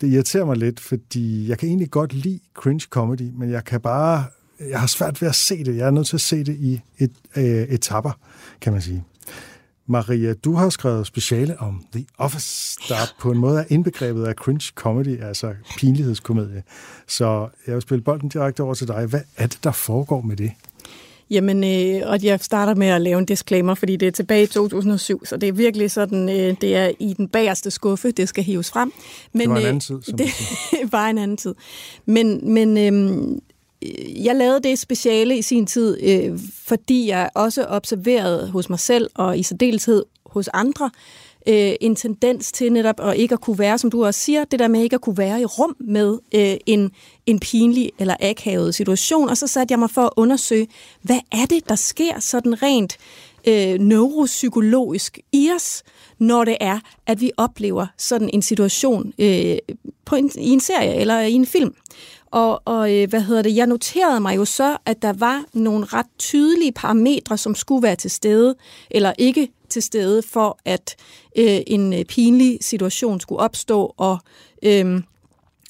[0.00, 3.80] Det irriterer mig lidt, fordi jeg kan egentlig godt lide cringe comedy, men jeg kan
[3.80, 4.24] bare
[4.60, 5.76] jeg har svært ved at se det.
[5.76, 8.12] Jeg er nødt til at se det i et, øh, etapper,
[8.60, 9.04] kan man sige.
[9.86, 14.34] Maria, du har skrevet speciale om The Office, der på en måde er indbegrebet af
[14.34, 16.62] cringe comedy, altså pinlighedskomedie.
[17.06, 19.06] Så jeg vil spille bolden direkte over til dig.
[19.06, 20.52] Hvad er det, der foregår med det?
[21.30, 24.46] Jamen, øh, og jeg starter med at lave en disclaimer, fordi det er tilbage i
[24.46, 28.44] 2007, så det er virkelig sådan, øh, det er i den bagerste skuffe, det skal
[28.44, 28.92] hives frem.
[29.32, 31.54] Men, det var en anden tid, som Det var en anden tid.
[32.06, 33.38] Men, men øh,
[34.24, 39.10] jeg lavede det speciale i sin tid, øh, fordi jeg også observerede hos mig selv,
[39.14, 40.90] og i særdeleshed hos andre,
[41.48, 44.58] øh, en tendens til netop at ikke at kunne være, som du også siger, det
[44.58, 46.90] der med ikke at kunne være i rum med øh, en,
[47.26, 49.28] en pinlig eller akavet situation.
[49.28, 50.68] Og så satte jeg mig for at undersøge,
[51.02, 52.98] hvad er det, der sker sådan rent
[53.48, 55.82] øh, neuropsykologisk i os,
[56.18, 59.56] når det er, at vi oplever sådan en situation øh,
[60.04, 61.74] på en, i en serie eller i en film.
[62.34, 63.56] Og, og øh, hvad hedder det?
[63.56, 67.96] Jeg noterede mig jo så, at der var nogle ret tydelige parametre, som skulle være
[67.96, 68.54] til stede,
[68.90, 70.96] eller ikke til stede, for at
[71.38, 73.94] øh, en øh, pinlig situation skulle opstå.
[73.96, 74.18] Og,
[74.62, 75.02] øh,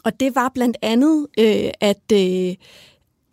[0.04, 2.54] og det var blandt andet, øh, at øh,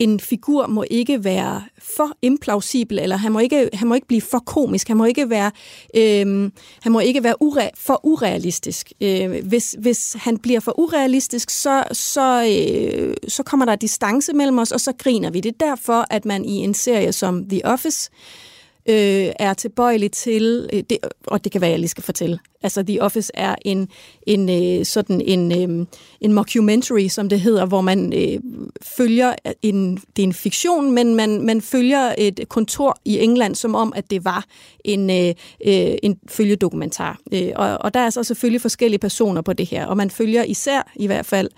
[0.01, 4.21] en figur må ikke være for implausibel, eller han må ikke, han må ikke blive
[4.21, 5.51] for komisk, han må ikke være,
[5.95, 8.93] øh, han må ikke være ure, for urealistisk.
[9.01, 14.57] Øh, hvis, hvis han bliver for urealistisk, så, så, øh, så kommer der distance mellem
[14.57, 15.39] os, og så griner vi.
[15.39, 18.50] Det er derfor, at man i en serie som The Office øh,
[18.91, 22.39] Øh, er tilbøjelig til, øh, det, og det kan være, jeg lige skal fortælle.
[22.63, 23.89] Altså, The Office er en,
[24.27, 25.85] en øh, sådan en, øh,
[26.21, 28.39] en mockumentary, som det hedder, hvor man øh,
[28.81, 33.75] følger en, det er en fiktion, men man, man følger et kontor i England, som
[33.75, 34.45] om, at det var
[34.85, 35.27] en, øh,
[35.65, 37.19] øh en følgedokumentar.
[37.33, 40.43] Øh, og, og der er så selvfølgelig forskellige personer på det her, og man følger
[40.43, 41.49] især i hvert fald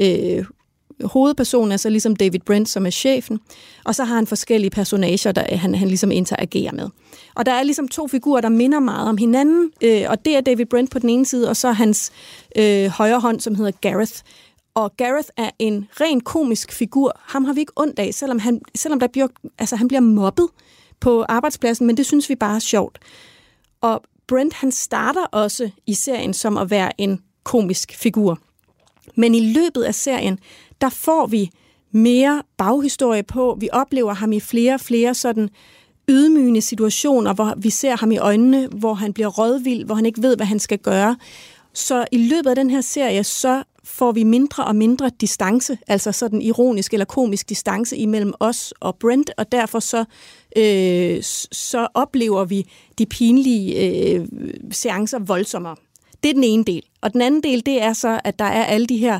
[0.00, 0.44] øh,
[1.04, 3.40] hovedpersonen er så ligesom David Brent, som er chefen,
[3.84, 6.88] og så har han forskellige personager, der han, han ligesom interagerer med.
[7.34, 10.40] Og der er ligesom to figurer, der minder meget om hinanden, øh, og det er
[10.40, 12.12] David Brent på den ene side, og så hans
[12.56, 14.12] øh, højre hånd, som hedder Gareth.
[14.74, 17.20] Og Gareth er en ren komisk figur.
[17.24, 19.28] Ham har vi ikke ondt af, selvom han, selvom der bliver,
[19.58, 20.48] altså, han bliver mobbet
[21.00, 22.98] på arbejdspladsen, men det synes vi bare er sjovt.
[23.80, 28.38] Og Brent, han starter også i serien som at være en komisk figur.
[29.16, 30.38] Men i løbet af serien,
[30.80, 31.50] der får vi
[31.92, 33.56] mere baghistorie på.
[33.60, 35.48] Vi oplever ham i flere og flere sådan
[36.08, 40.22] ydmygende situationer, hvor vi ser ham i øjnene, hvor han bliver rådvild, hvor han ikke
[40.22, 41.16] ved, hvad han skal gøre.
[41.72, 46.12] Så i løbet af den her serie, så får vi mindre og mindre distance, altså
[46.12, 50.04] sådan ironisk eller komisk distance imellem os og Brent, og derfor så,
[50.56, 52.66] øh, så oplever vi
[52.98, 54.28] de pinlige øh,
[54.70, 55.76] seancer voldsommere.
[56.22, 56.82] Det er den ene del.
[57.00, 59.18] Og den anden del, det er så, at der er alle de her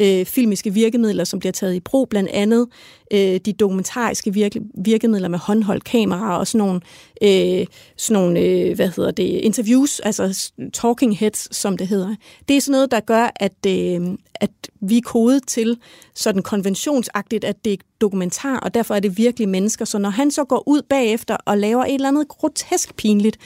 [0.00, 2.68] øh, filmiske virkemidler, som bliver taget i brug, blandt andet
[3.12, 6.80] øh, de dokumentariske virke, virkemidler med håndholdt kamera og sådan nogle,
[7.22, 7.66] øh,
[7.96, 12.14] sådan nogle øh, hvad hedder det, interviews, altså talking heads, som det hedder.
[12.48, 14.00] Det er sådan noget, der gør, at, øh,
[14.34, 15.78] at vi er kodet til
[16.14, 19.84] sådan konventionsagtigt, at det er dokumentar, og derfor er det virkelig mennesker.
[19.84, 23.38] Så når han så går ud bagefter og laver et eller andet grotesk pinligt,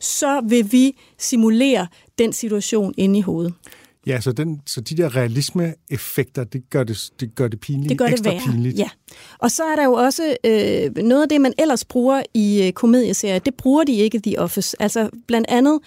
[0.00, 1.86] så vil vi simulere
[2.20, 3.54] den situation inde i hovedet.
[4.06, 7.98] Ja, så, den, så de der realisme-effekter, det gør det, det gør det pinligt, det
[7.98, 8.52] gør ekstra det værre.
[8.52, 8.78] pinligt.
[8.78, 8.88] Ja.
[9.38, 12.72] Og så er der jo også øh, noget af det, man ellers bruger i øh,
[12.72, 14.76] komedieserier, det bruger de ikke i The Office.
[14.82, 15.78] Altså blandt andet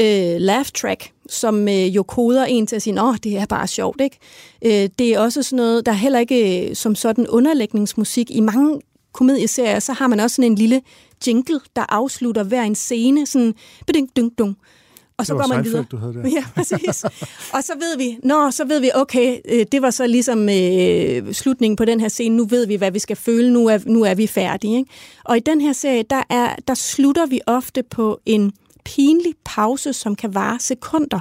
[0.00, 3.66] øh, laugh track, som øh, jo koder en til at sige, åh, det er bare
[3.66, 4.18] sjovt, ikke?
[4.64, 8.30] Øh, det er også sådan noget, der er heller ikke øh, som sådan underlægningsmusik.
[8.30, 8.80] I mange
[9.12, 10.82] komedieserier, så har man også sådan en lille
[11.26, 13.54] jingle, der afslutter hver en scene, sådan
[13.86, 14.56] beding dung dung
[15.18, 15.86] og så Det var går man Seinfeld, videre.
[15.90, 16.28] du havde der.
[16.40, 17.04] Ja, præcis.
[17.52, 21.32] og så ved vi, nå, så ved vi, okay, øh, det var så ligesom øh,
[21.34, 22.36] slutningen på den her scene.
[22.36, 23.52] Nu ved vi, hvad vi skal føle.
[23.52, 24.76] Nu er, nu er vi færdige.
[24.78, 24.90] Ikke?
[25.24, 28.52] Og i den her serie, der, er, der slutter vi ofte på en
[28.84, 31.20] pinlig pause, som kan vare sekunder.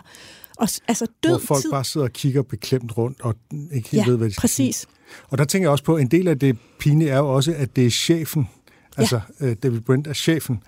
[0.58, 1.72] Og, altså død Hvor folk tid.
[1.72, 3.36] bare sidder og kigger beklemt rundt og
[3.74, 4.76] ikke helt ja, ved, hvad de skal præcis.
[4.76, 4.88] sige.
[5.30, 7.76] Og der tænker jeg også på, en del af det pinlige er jo også, at
[7.76, 8.50] det er chefen.
[8.98, 10.64] Altså, øh, David Brent er chefen.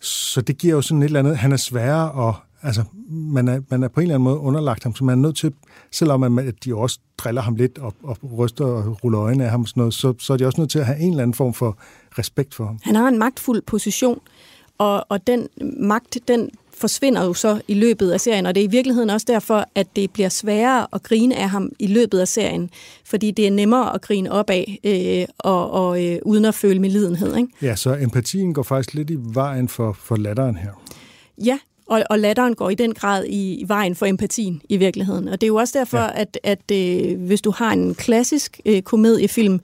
[0.00, 2.34] Så det giver jo sådan et eller andet, han er sværere og
[2.64, 5.22] altså, man er, man er på en eller anden måde underlagt ham, så man er
[5.22, 5.52] nødt til,
[5.90, 9.50] selvom man, at de også driller ham lidt og, og ryster og ruller øjnene af
[9.50, 11.22] ham og sådan noget, så, så er de også nødt til at have en eller
[11.22, 11.78] anden form for
[12.18, 12.78] respekt for ham.
[12.82, 14.20] Han har en magtfuld position,
[14.78, 15.48] og, og den
[15.80, 19.26] magt, den forsvinder jo så i løbet af serien, og det er i virkeligheden også
[19.28, 22.70] derfor, at det bliver sværere at grine af ham i løbet af serien,
[23.04, 26.80] fordi det er nemmere at grine op af, øh, og, og øh, uden at føle
[26.80, 27.36] med lidenhed.
[27.36, 27.48] Ikke?
[27.62, 30.70] Ja, så empatien går faktisk lidt i vejen for, for latteren her.
[31.44, 35.28] Ja, og, og latteren går i den grad i, i vejen for empatien i virkeligheden.
[35.28, 36.10] Og det er jo også derfor, Ja.
[36.20, 39.60] at, at øh, hvis du har en klassisk øh, komediefilm,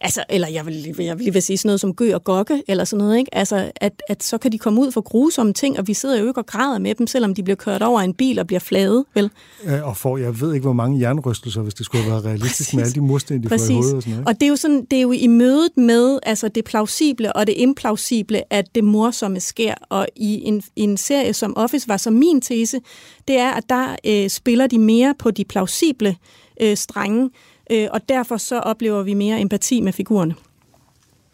[0.00, 2.62] altså, eller jeg vil, jeg vil lige vil sige sådan noget som Gø og Gokke,
[2.68, 3.34] eller sådan noget, ikke?
[3.34, 6.28] Altså, at, at så kan de komme ud for grusomme ting, og vi sidder jo
[6.28, 9.04] ikke og græder med dem, selvom de bliver kørt over en bil og bliver fladet,
[9.14, 9.30] vel?
[9.64, 12.74] Øh, Og får, jeg ved ikke, hvor mange jernrystelser, hvis det skulle have været realistisk
[12.74, 14.20] med alle de mursten, de får i hovedet og sådan noget.
[14.22, 14.28] ikke?
[14.28, 17.46] Og det er jo sådan, det er jo i mødet med altså det plausible og
[17.46, 19.74] det implausible, at det morsomme sker.
[19.88, 22.80] Og i en, i en serie som Office var som min tese,
[23.28, 26.16] det er, at der øh, spiller de mere på de plausible
[26.60, 27.30] øh, strenge,
[27.70, 30.34] øh, og derfor så oplever vi mere empati med figurerne.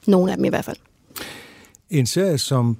[0.06, 0.76] Nogle af dem i hvert fald.
[1.90, 2.76] En serie, som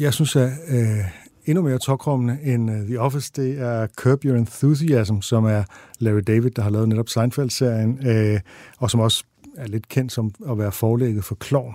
[0.00, 1.04] jeg synes er øh,
[1.44, 5.64] endnu mere tokrummende end uh, The Office, det er Curb Your Enthusiasm, som er
[5.98, 8.40] Larry David, der har lavet netop Seinfeld-serien, øh,
[8.78, 9.24] og som også
[9.56, 11.74] er lidt kendt som at være forlægget for Klovn.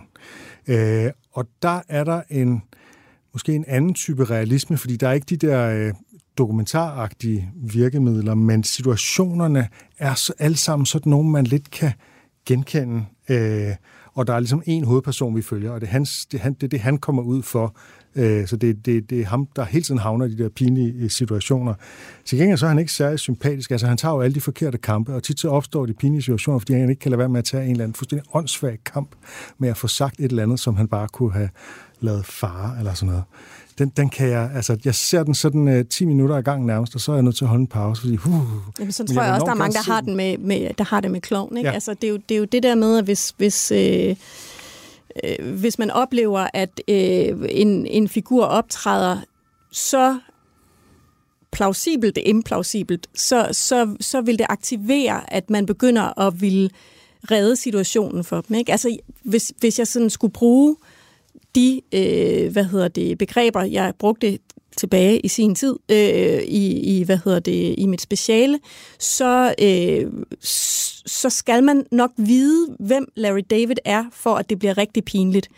[0.68, 2.64] Øh, og der er der en
[3.34, 5.94] måske en anden type realisme, fordi der er ikke de der øh,
[6.38, 9.68] dokumentaragtige virkemidler, men situationerne
[9.98, 11.92] er så, alle sammen sådan nogle, man lidt kan
[12.46, 13.06] genkende.
[13.30, 13.76] Øh,
[14.14, 16.72] og der er ligesom en hovedperson, vi følger, og det er, hans, det, han, det,
[16.72, 17.76] det, han kommer ud for.
[18.16, 20.94] Øh, så det, det, det er ham, der hele tiden havner i de der pinlige
[20.94, 21.74] øh, situationer.
[22.26, 23.72] Til gengæld så er han ikke særlig sympatisk.
[23.72, 26.60] Altså han tager jo alle de forkerte kampe, og tit så opstår de pinlige situationer,
[26.60, 29.16] fordi han ikke kan lade være med at tage en eller anden fuldstændig åndssvag kamp
[29.58, 31.50] med at få sagt et eller andet, som han bare kunne have
[32.00, 33.24] lavet fare eller sådan noget.
[33.78, 36.96] Den, den kan jeg, altså jeg ser den sådan uh, 10 minutter ad gangen nærmest,
[36.96, 38.34] og så er jeg nødt til at holde en pause, fordi uh,
[38.80, 40.84] Jamen, så tror jeg jeg, også, der er mange, der har, den med, med, der
[40.84, 41.58] har det med klovn.
[41.58, 41.70] Ikke?
[41.70, 41.74] Ja.
[41.74, 44.16] Altså, det, er jo, det er jo det der med, at hvis, hvis, øh,
[45.24, 49.18] øh, hvis man oplever, at øh, en, en figur optræder
[49.72, 50.20] så
[51.52, 56.70] plausibelt, implausibelt, så, så, så vil det aktivere, at man begynder at ville
[57.32, 58.56] redde situationen for dem.
[58.56, 58.72] Ikke?
[58.72, 60.76] Altså, hvis, hvis jeg sådan skulle bruge
[61.56, 64.40] de øh, hvad hedder det, begreber, jeg brugte
[64.78, 68.60] tilbage i sin tid øh, i, i hvad hedder det i mit speciale,
[69.00, 70.12] så øh,
[71.06, 75.50] så skal man nok vide, hvem Larry David er, for at det bliver rigtig pinligt.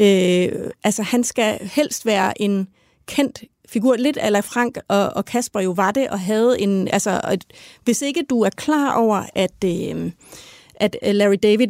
[0.00, 0.52] Øh,
[0.84, 2.68] altså han skal helst være en
[3.06, 7.20] kendt figur, lidt ala Frank og, og Kasper jo var det, og havde en, altså,
[7.32, 7.44] et,
[7.84, 10.10] hvis ikke du er klar over, at, øh,
[10.80, 11.68] at øh, Larry David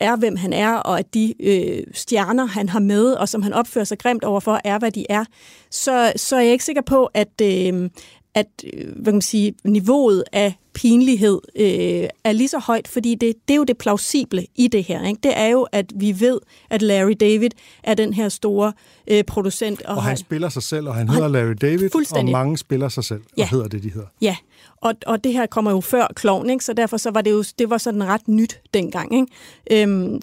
[0.00, 3.52] er, hvem han er, og at de øh, stjerner, han har med, og som han
[3.52, 5.24] opfører sig grimt overfor, er, hvad de er,
[5.70, 7.90] så, så er jeg ikke sikker på, at, øh,
[8.34, 13.14] at øh, hvad kan man sige, niveauet af pinlighed øh, er lige så højt, fordi
[13.14, 15.06] det, det er jo det plausible i det her.
[15.06, 15.20] Ikke?
[15.22, 17.50] Det er jo, at vi ved, at Larry David
[17.82, 18.72] er den her store
[19.06, 19.82] øh, producent.
[19.82, 22.58] Og, og han, han spiller sig selv, og han hedder han, Larry David, og mange
[22.58, 23.42] spiller sig selv, ja.
[23.42, 24.08] og hedder det, de hedder.
[24.20, 24.36] Ja,
[24.76, 26.64] og, og det her kommer jo før Klovn, ikke?
[26.64, 29.14] så derfor så var det jo det var sådan ret nyt dengang.
[29.14, 29.82] Ikke?
[29.82, 30.20] Øhm,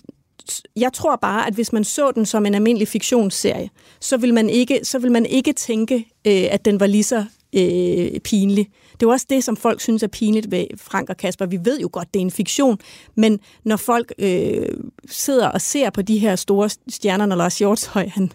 [0.76, 4.49] jeg tror bare, at hvis man så den som en almindelig fiktionsserie, så vil man
[4.49, 5.95] ikke, så vil man ikke tænke,
[6.28, 7.26] øh, at den var lige så
[7.56, 8.70] øh, pinlig.
[9.00, 11.45] Det er også det, som folk synes er pinligt ved Frank og Kasper.
[11.45, 12.78] Vi ved jo godt, det er en fiktion,
[13.16, 14.68] men når folk øh,
[15.10, 18.32] sidder og ser på de her store stjerner, når Lars Hjortshøj han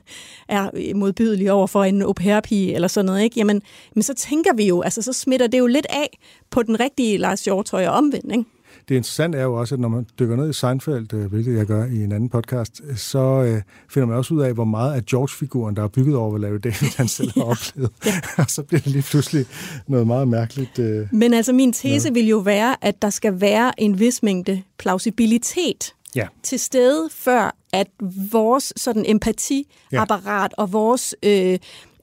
[0.49, 2.41] er modbydelig over for en au pair
[2.75, 3.41] eller sådan noget, ikke?
[3.41, 3.63] Jamen,
[3.95, 6.19] men så tænker vi jo, altså så smitter det jo lidt af
[6.51, 8.45] på den rigtige Lars Hjortshøj og omvendt, ikke?
[8.89, 11.67] Det interessante er jo også, at når man dykker ned i Seinfeld, øh, hvilket jeg
[11.67, 15.05] gør i en anden podcast, så øh, finder man også ud af, hvor meget af
[15.05, 17.91] George-figuren, der er bygget over, hvad Larry David han selv har oplevet.
[18.39, 19.47] og så bliver det lige pludselig
[19.87, 20.79] noget meget mærkeligt.
[20.79, 24.63] Øh, Men altså min tese vil jo være, at der skal være en vis mængde
[24.79, 26.27] plausibilitet ja.
[26.43, 27.87] til stede, før at
[28.33, 30.63] vores sådan empatiapparat ja.
[30.63, 31.59] og vores øh,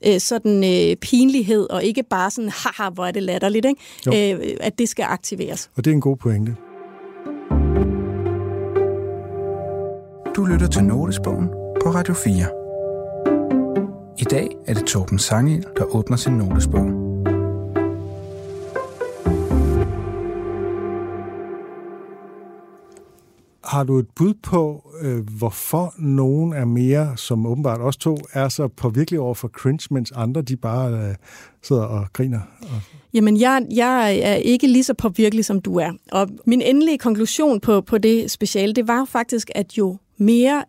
[0.06, 4.34] øh, sådan øh, pinlighed, og ikke bare sådan, haha, hvor er det latterligt, ikke?
[4.34, 5.70] Øh, at det skal aktiveres.
[5.76, 6.56] Og det er en god pointe.
[10.40, 11.48] Du lytter til Notesbogen
[11.84, 12.34] på Radio 4.
[14.20, 16.86] I dag er det Torben Sangel, der åbner sin notesbog.
[23.64, 28.50] Har du et bud på, øh, hvorfor nogen er mere, som åbenbart også to, er
[28.50, 31.16] så påvirkelige over for cringe, mens andre de bare øh,
[31.62, 32.40] sidder og griner?
[32.62, 32.82] Og...
[33.14, 35.92] Jamen, jeg, jeg er ikke lige så påvirkelig, som du er.
[36.12, 40.64] Og min endelige konklusion på, på det speciale, det var faktisk, at jo mere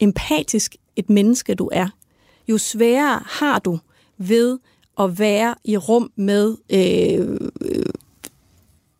[0.00, 1.88] empatisk et menneske du er,
[2.48, 3.78] jo sværere har du
[4.18, 4.58] ved
[5.00, 7.50] at være i rum med øh,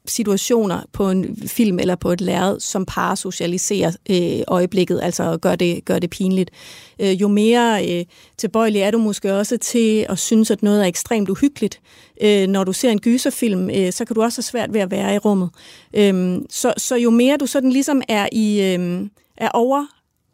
[0.07, 5.85] situationer på en film eller på et lærred, som parasocialiserer øh, øjeblikket, altså gør det,
[5.85, 6.51] gør det pinligt.
[6.99, 8.05] Øh, jo mere øh,
[8.37, 11.81] tilbøjelig er du måske også til at synes, at noget er ekstremt uhyggeligt.
[12.23, 14.91] Øh, når du ser en gyserfilm, øh, så kan du også have svært ved at
[14.91, 15.51] være i rummet.
[15.95, 19.07] Øh, så, så jo mere du sådan ligesom er, i, øh,
[19.37, 19.87] er over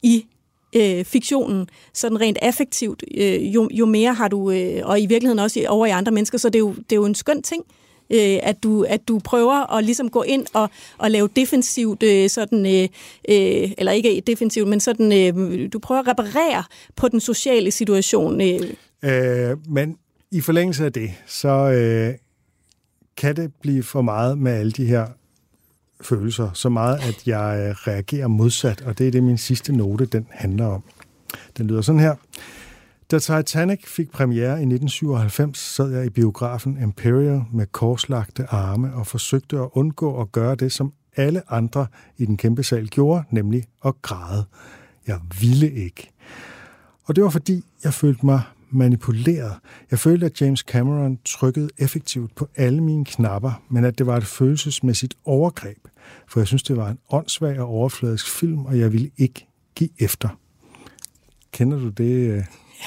[0.03, 0.27] i
[0.77, 5.39] øh, fiktionen, sådan rent affektivt, øh, jo, jo mere har du, øh, og i virkeligheden
[5.39, 7.65] også over i andre mennesker, så det er jo, det er jo en skøn ting,
[8.11, 12.31] øh, at, du, at du prøver at ligesom gå ind og, og lave defensivt, øh,
[12.31, 12.89] sådan, øh,
[13.29, 16.65] øh, eller ikke defensivt, men sådan, øh, du prøver at reparere
[16.97, 18.41] på den sociale situation.
[18.41, 18.61] Øh.
[19.03, 19.97] Øh, men
[20.31, 22.15] i forlængelse af det, så øh,
[23.17, 25.07] kan det blive for meget med alle de her
[26.03, 30.07] følelser, så meget, at jeg øh, reagerer modsat, og det er det, min sidste note,
[30.07, 30.83] den handler om.
[31.59, 32.15] Den lyder sådan her.
[33.11, 39.07] Da Titanic fik premiere i 1997, sad jeg i biografen Imperial med korslagte arme og
[39.07, 41.87] forsøgte at undgå at gøre det, som alle andre
[42.19, 44.45] i den kæmpe sal gjorde, nemlig at græde.
[45.07, 46.11] Jeg ville ikke.
[47.05, 49.53] Og det var fordi, jeg følte mig manipuleret.
[49.91, 54.17] Jeg følte, at James Cameron trykkede effektivt på alle mine knapper, men at det var
[54.17, 55.79] et følelsesmæssigt overgreb,
[56.29, 59.91] for jeg synes, det var en åndssvag og overfladisk film, og jeg ville ikke give
[59.99, 60.29] efter.
[61.53, 62.31] Kender du det?
[62.31, 62.37] Øh?
[62.37, 62.45] Ja,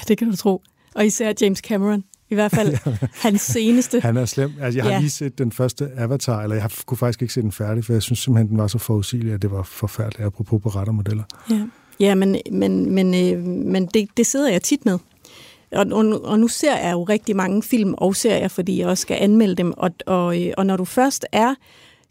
[0.08, 0.62] det kan du tro.
[0.96, 2.04] Og især James Cameron.
[2.30, 2.78] I hvert fald
[3.28, 4.00] hans seneste.
[4.00, 4.52] Han er slem.
[4.62, 5.00] Altså, jeg har ja.
[5.00, 8.02] lige set den første Avatar, eller jeg kunne faktisk ikke se den færdig, for jeg
[8.02, 11.24] synes simpelthen, den var så forudsigelig, at det var forfærdeligt, apropos på rettermodeller.
[11.50, 11.68] Ja,
[12.00, 15.00] ja men, men, men, øh, men det, det sidder jeg tit med.
[15.76, 19.02] Og, og, og nu ser jeg jo rigtig mange film og serier, fordi jeg også
[19.02, 19.74] skal anmelde dem.
[19.78, 21.56] Og, og, øh, og når du først er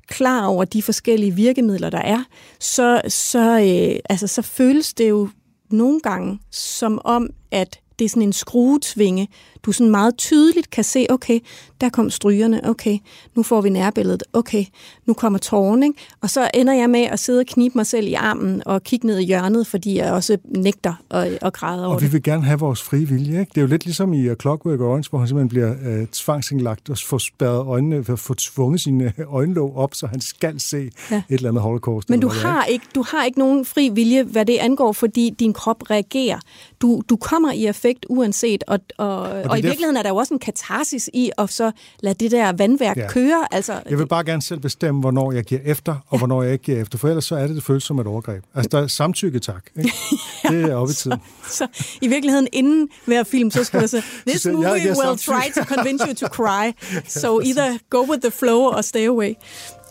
[0.06, 2.24] klar over de forskellige virkemidler, der er,
[2.60, 5.28] så, så, øh, altså, så føles det jo
[5.70, 9.28] nogle gange som om, at det er sådan en skruetvinge,
[9.62, 11.40] du sådan meget tydeligt kan se, okay,
[11.80, 12.98] der kom strygerne, okay,
[13.34, 14.64] nu får vi nærbilledet, okay,
[15.06, 15.98] nu kommer tårnen, ikke?
[16.20, 19.06] og så ender jeg med at sidde og knibe mig selv i armen og kigge
[19.06, 22.44] ned i hjørnet, fordi jeg også nægter at, at græde over Og vi vil gerne
[22.44, 23.50] have vores frie vilje, ikke?
[23.50, 26.98] Det er jo lidt ligesom i Clockwork Orange, hvor han simpelthen bliver uh, tvangsindlagt og
[26.98, 31.16] får spærret øjnene, for at få tvunget sine øjenlåg op, så han skal se ja.
[31.16, 32.10] et eller andet holocaust.
[32.10, 35.52] Men du har, ikke, du har ikke nogen fri vilje, hvad det angår, fordi din
[35.52, 36.38] krop reagerer.
[36.80, 40.16] Du, du kommer i effekt uanset, og, og, og og i virkeligheden er der jo
[40.16, 41.70] også en katarsis i at så
[42.00, 43.08] lade det der vandværk ja.
[43.08, 43.46] køre.
[43.50, 46.18] Altså, jeg vil bare gerne selv bestemme, hvornår jeg giver efter, og ja.
[46.18, 48.44] hvornår jeg ikke giver efter, for ellers så er det, det føles som et overgreb.
[48.54, 49.62] Altså, der er samtykke, tak.
[49.76, 49.92] Ikke?
[50.44, 51.18] ja, det er oppe i tiden.
[51.46, 51.66] Så, så
[52.00, 55.52] i virkeligheden, inden hver film, så skulle der sige, this movie jeg, jeg will try
[55.54, 56.72] to convince you to cry,
[57.22, 59.34] so either go with the flow or stay away.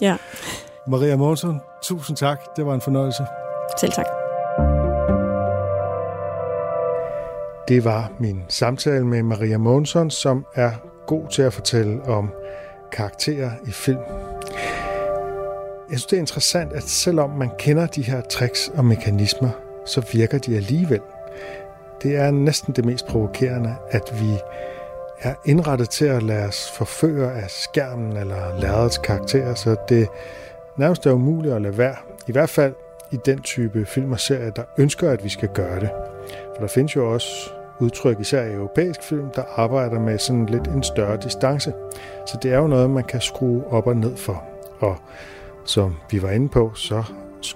[0.02, 0.18] Ja.
[0.88, 2.40] Maria Monsen, tusind tak.
[2.56, 3.24] Det var en fornøjelse.
[3.80, 4.06] Selv tak.
[7.68, 10.72] Det var min samtale med Maria Månsson, som er
[11.08, 12.30] god til at fortælle om
[12.92, 14.00] karakterer i film.
[15.90, 19.50] Jeg synes, det er interessant, at selvom man kender de her tricks og mekanismer,
[19.86, 21.02] så virker de alligevel.
[22.04, 24.38] Det er næsten det mest provokerende, at vi
[25.20, 30.08] er indrettet til at lade os forføre af skærmen eller lærredets karakterer, så det
[30.78, 31.96] nærmest er umuligt at lade være.
[32.28, 32.74] I hvert fald
[33.12, 35.90] i den type film og serier, der ønsker, at vi skal gøre det.
[36.62, 37.50] For der findes jo også
[37.80, 41.74] udtryk, især i europæisk film, der arbejder med sådan lidt en større distance.
[42.28, 44.44] Så det er jo noget, man kan skrue op og ned for.
[44.80, 44.96] Og
[45.66, 47.04] som vi var inde på, så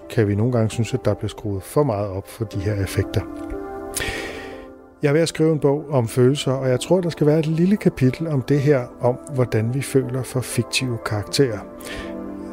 [0.10, 2.84] kan vi nogle gange synes, at der bliver skruet for meget op for de her
[2.84, 3.22] effekter.
[5.02, 7.40] Jeg er ved at skrive en bog om følelser, og jeg tror, der skal være
[7.40, 11.60] et lille kapitel om det her, om hvordan vi føler for fiktive karakterer.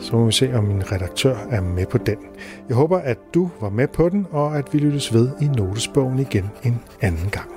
[0.02, 2.16] Så må vi se, om min redaktør er med på den.
[2.68, 6.18] Jeg håber, at du var med på den, og at vi lyttes ved i notesbogen
[6.18, 7.50] igen en anden gang.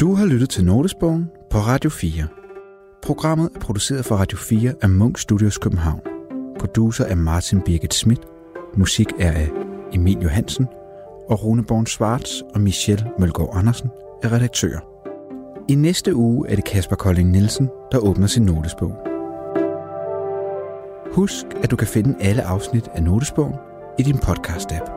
[0.00, 2.26] Du har lyttet til Notesbogen på Radio 4.
[3.02, 6.00] Programmet er produceret for Radio 4 af Munk Studios København.
[6.58, 8.20] Producer er Martin Birgit Schmidt.
[8.76, 9.50] Musik er af
[9.92, 10.66] Emil Johansen.
[11.28, 13.90] Og Rune Born Svarts og Michelle Mølgaard Andersen
[14.22, 14.93] er redaktører.
[15.68, 18.92] I næste uge er det Kasper Kolding Nielsen, der åbner sin notesbog.
[21.12, 23.54] Husk, at du kan finde alle afsnit af Notesbogen
[23.98, 24.90] i din podcast-app.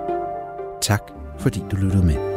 [0.81, 1.01] Tak,
[1.37, 2.36] fordi du lyttede med.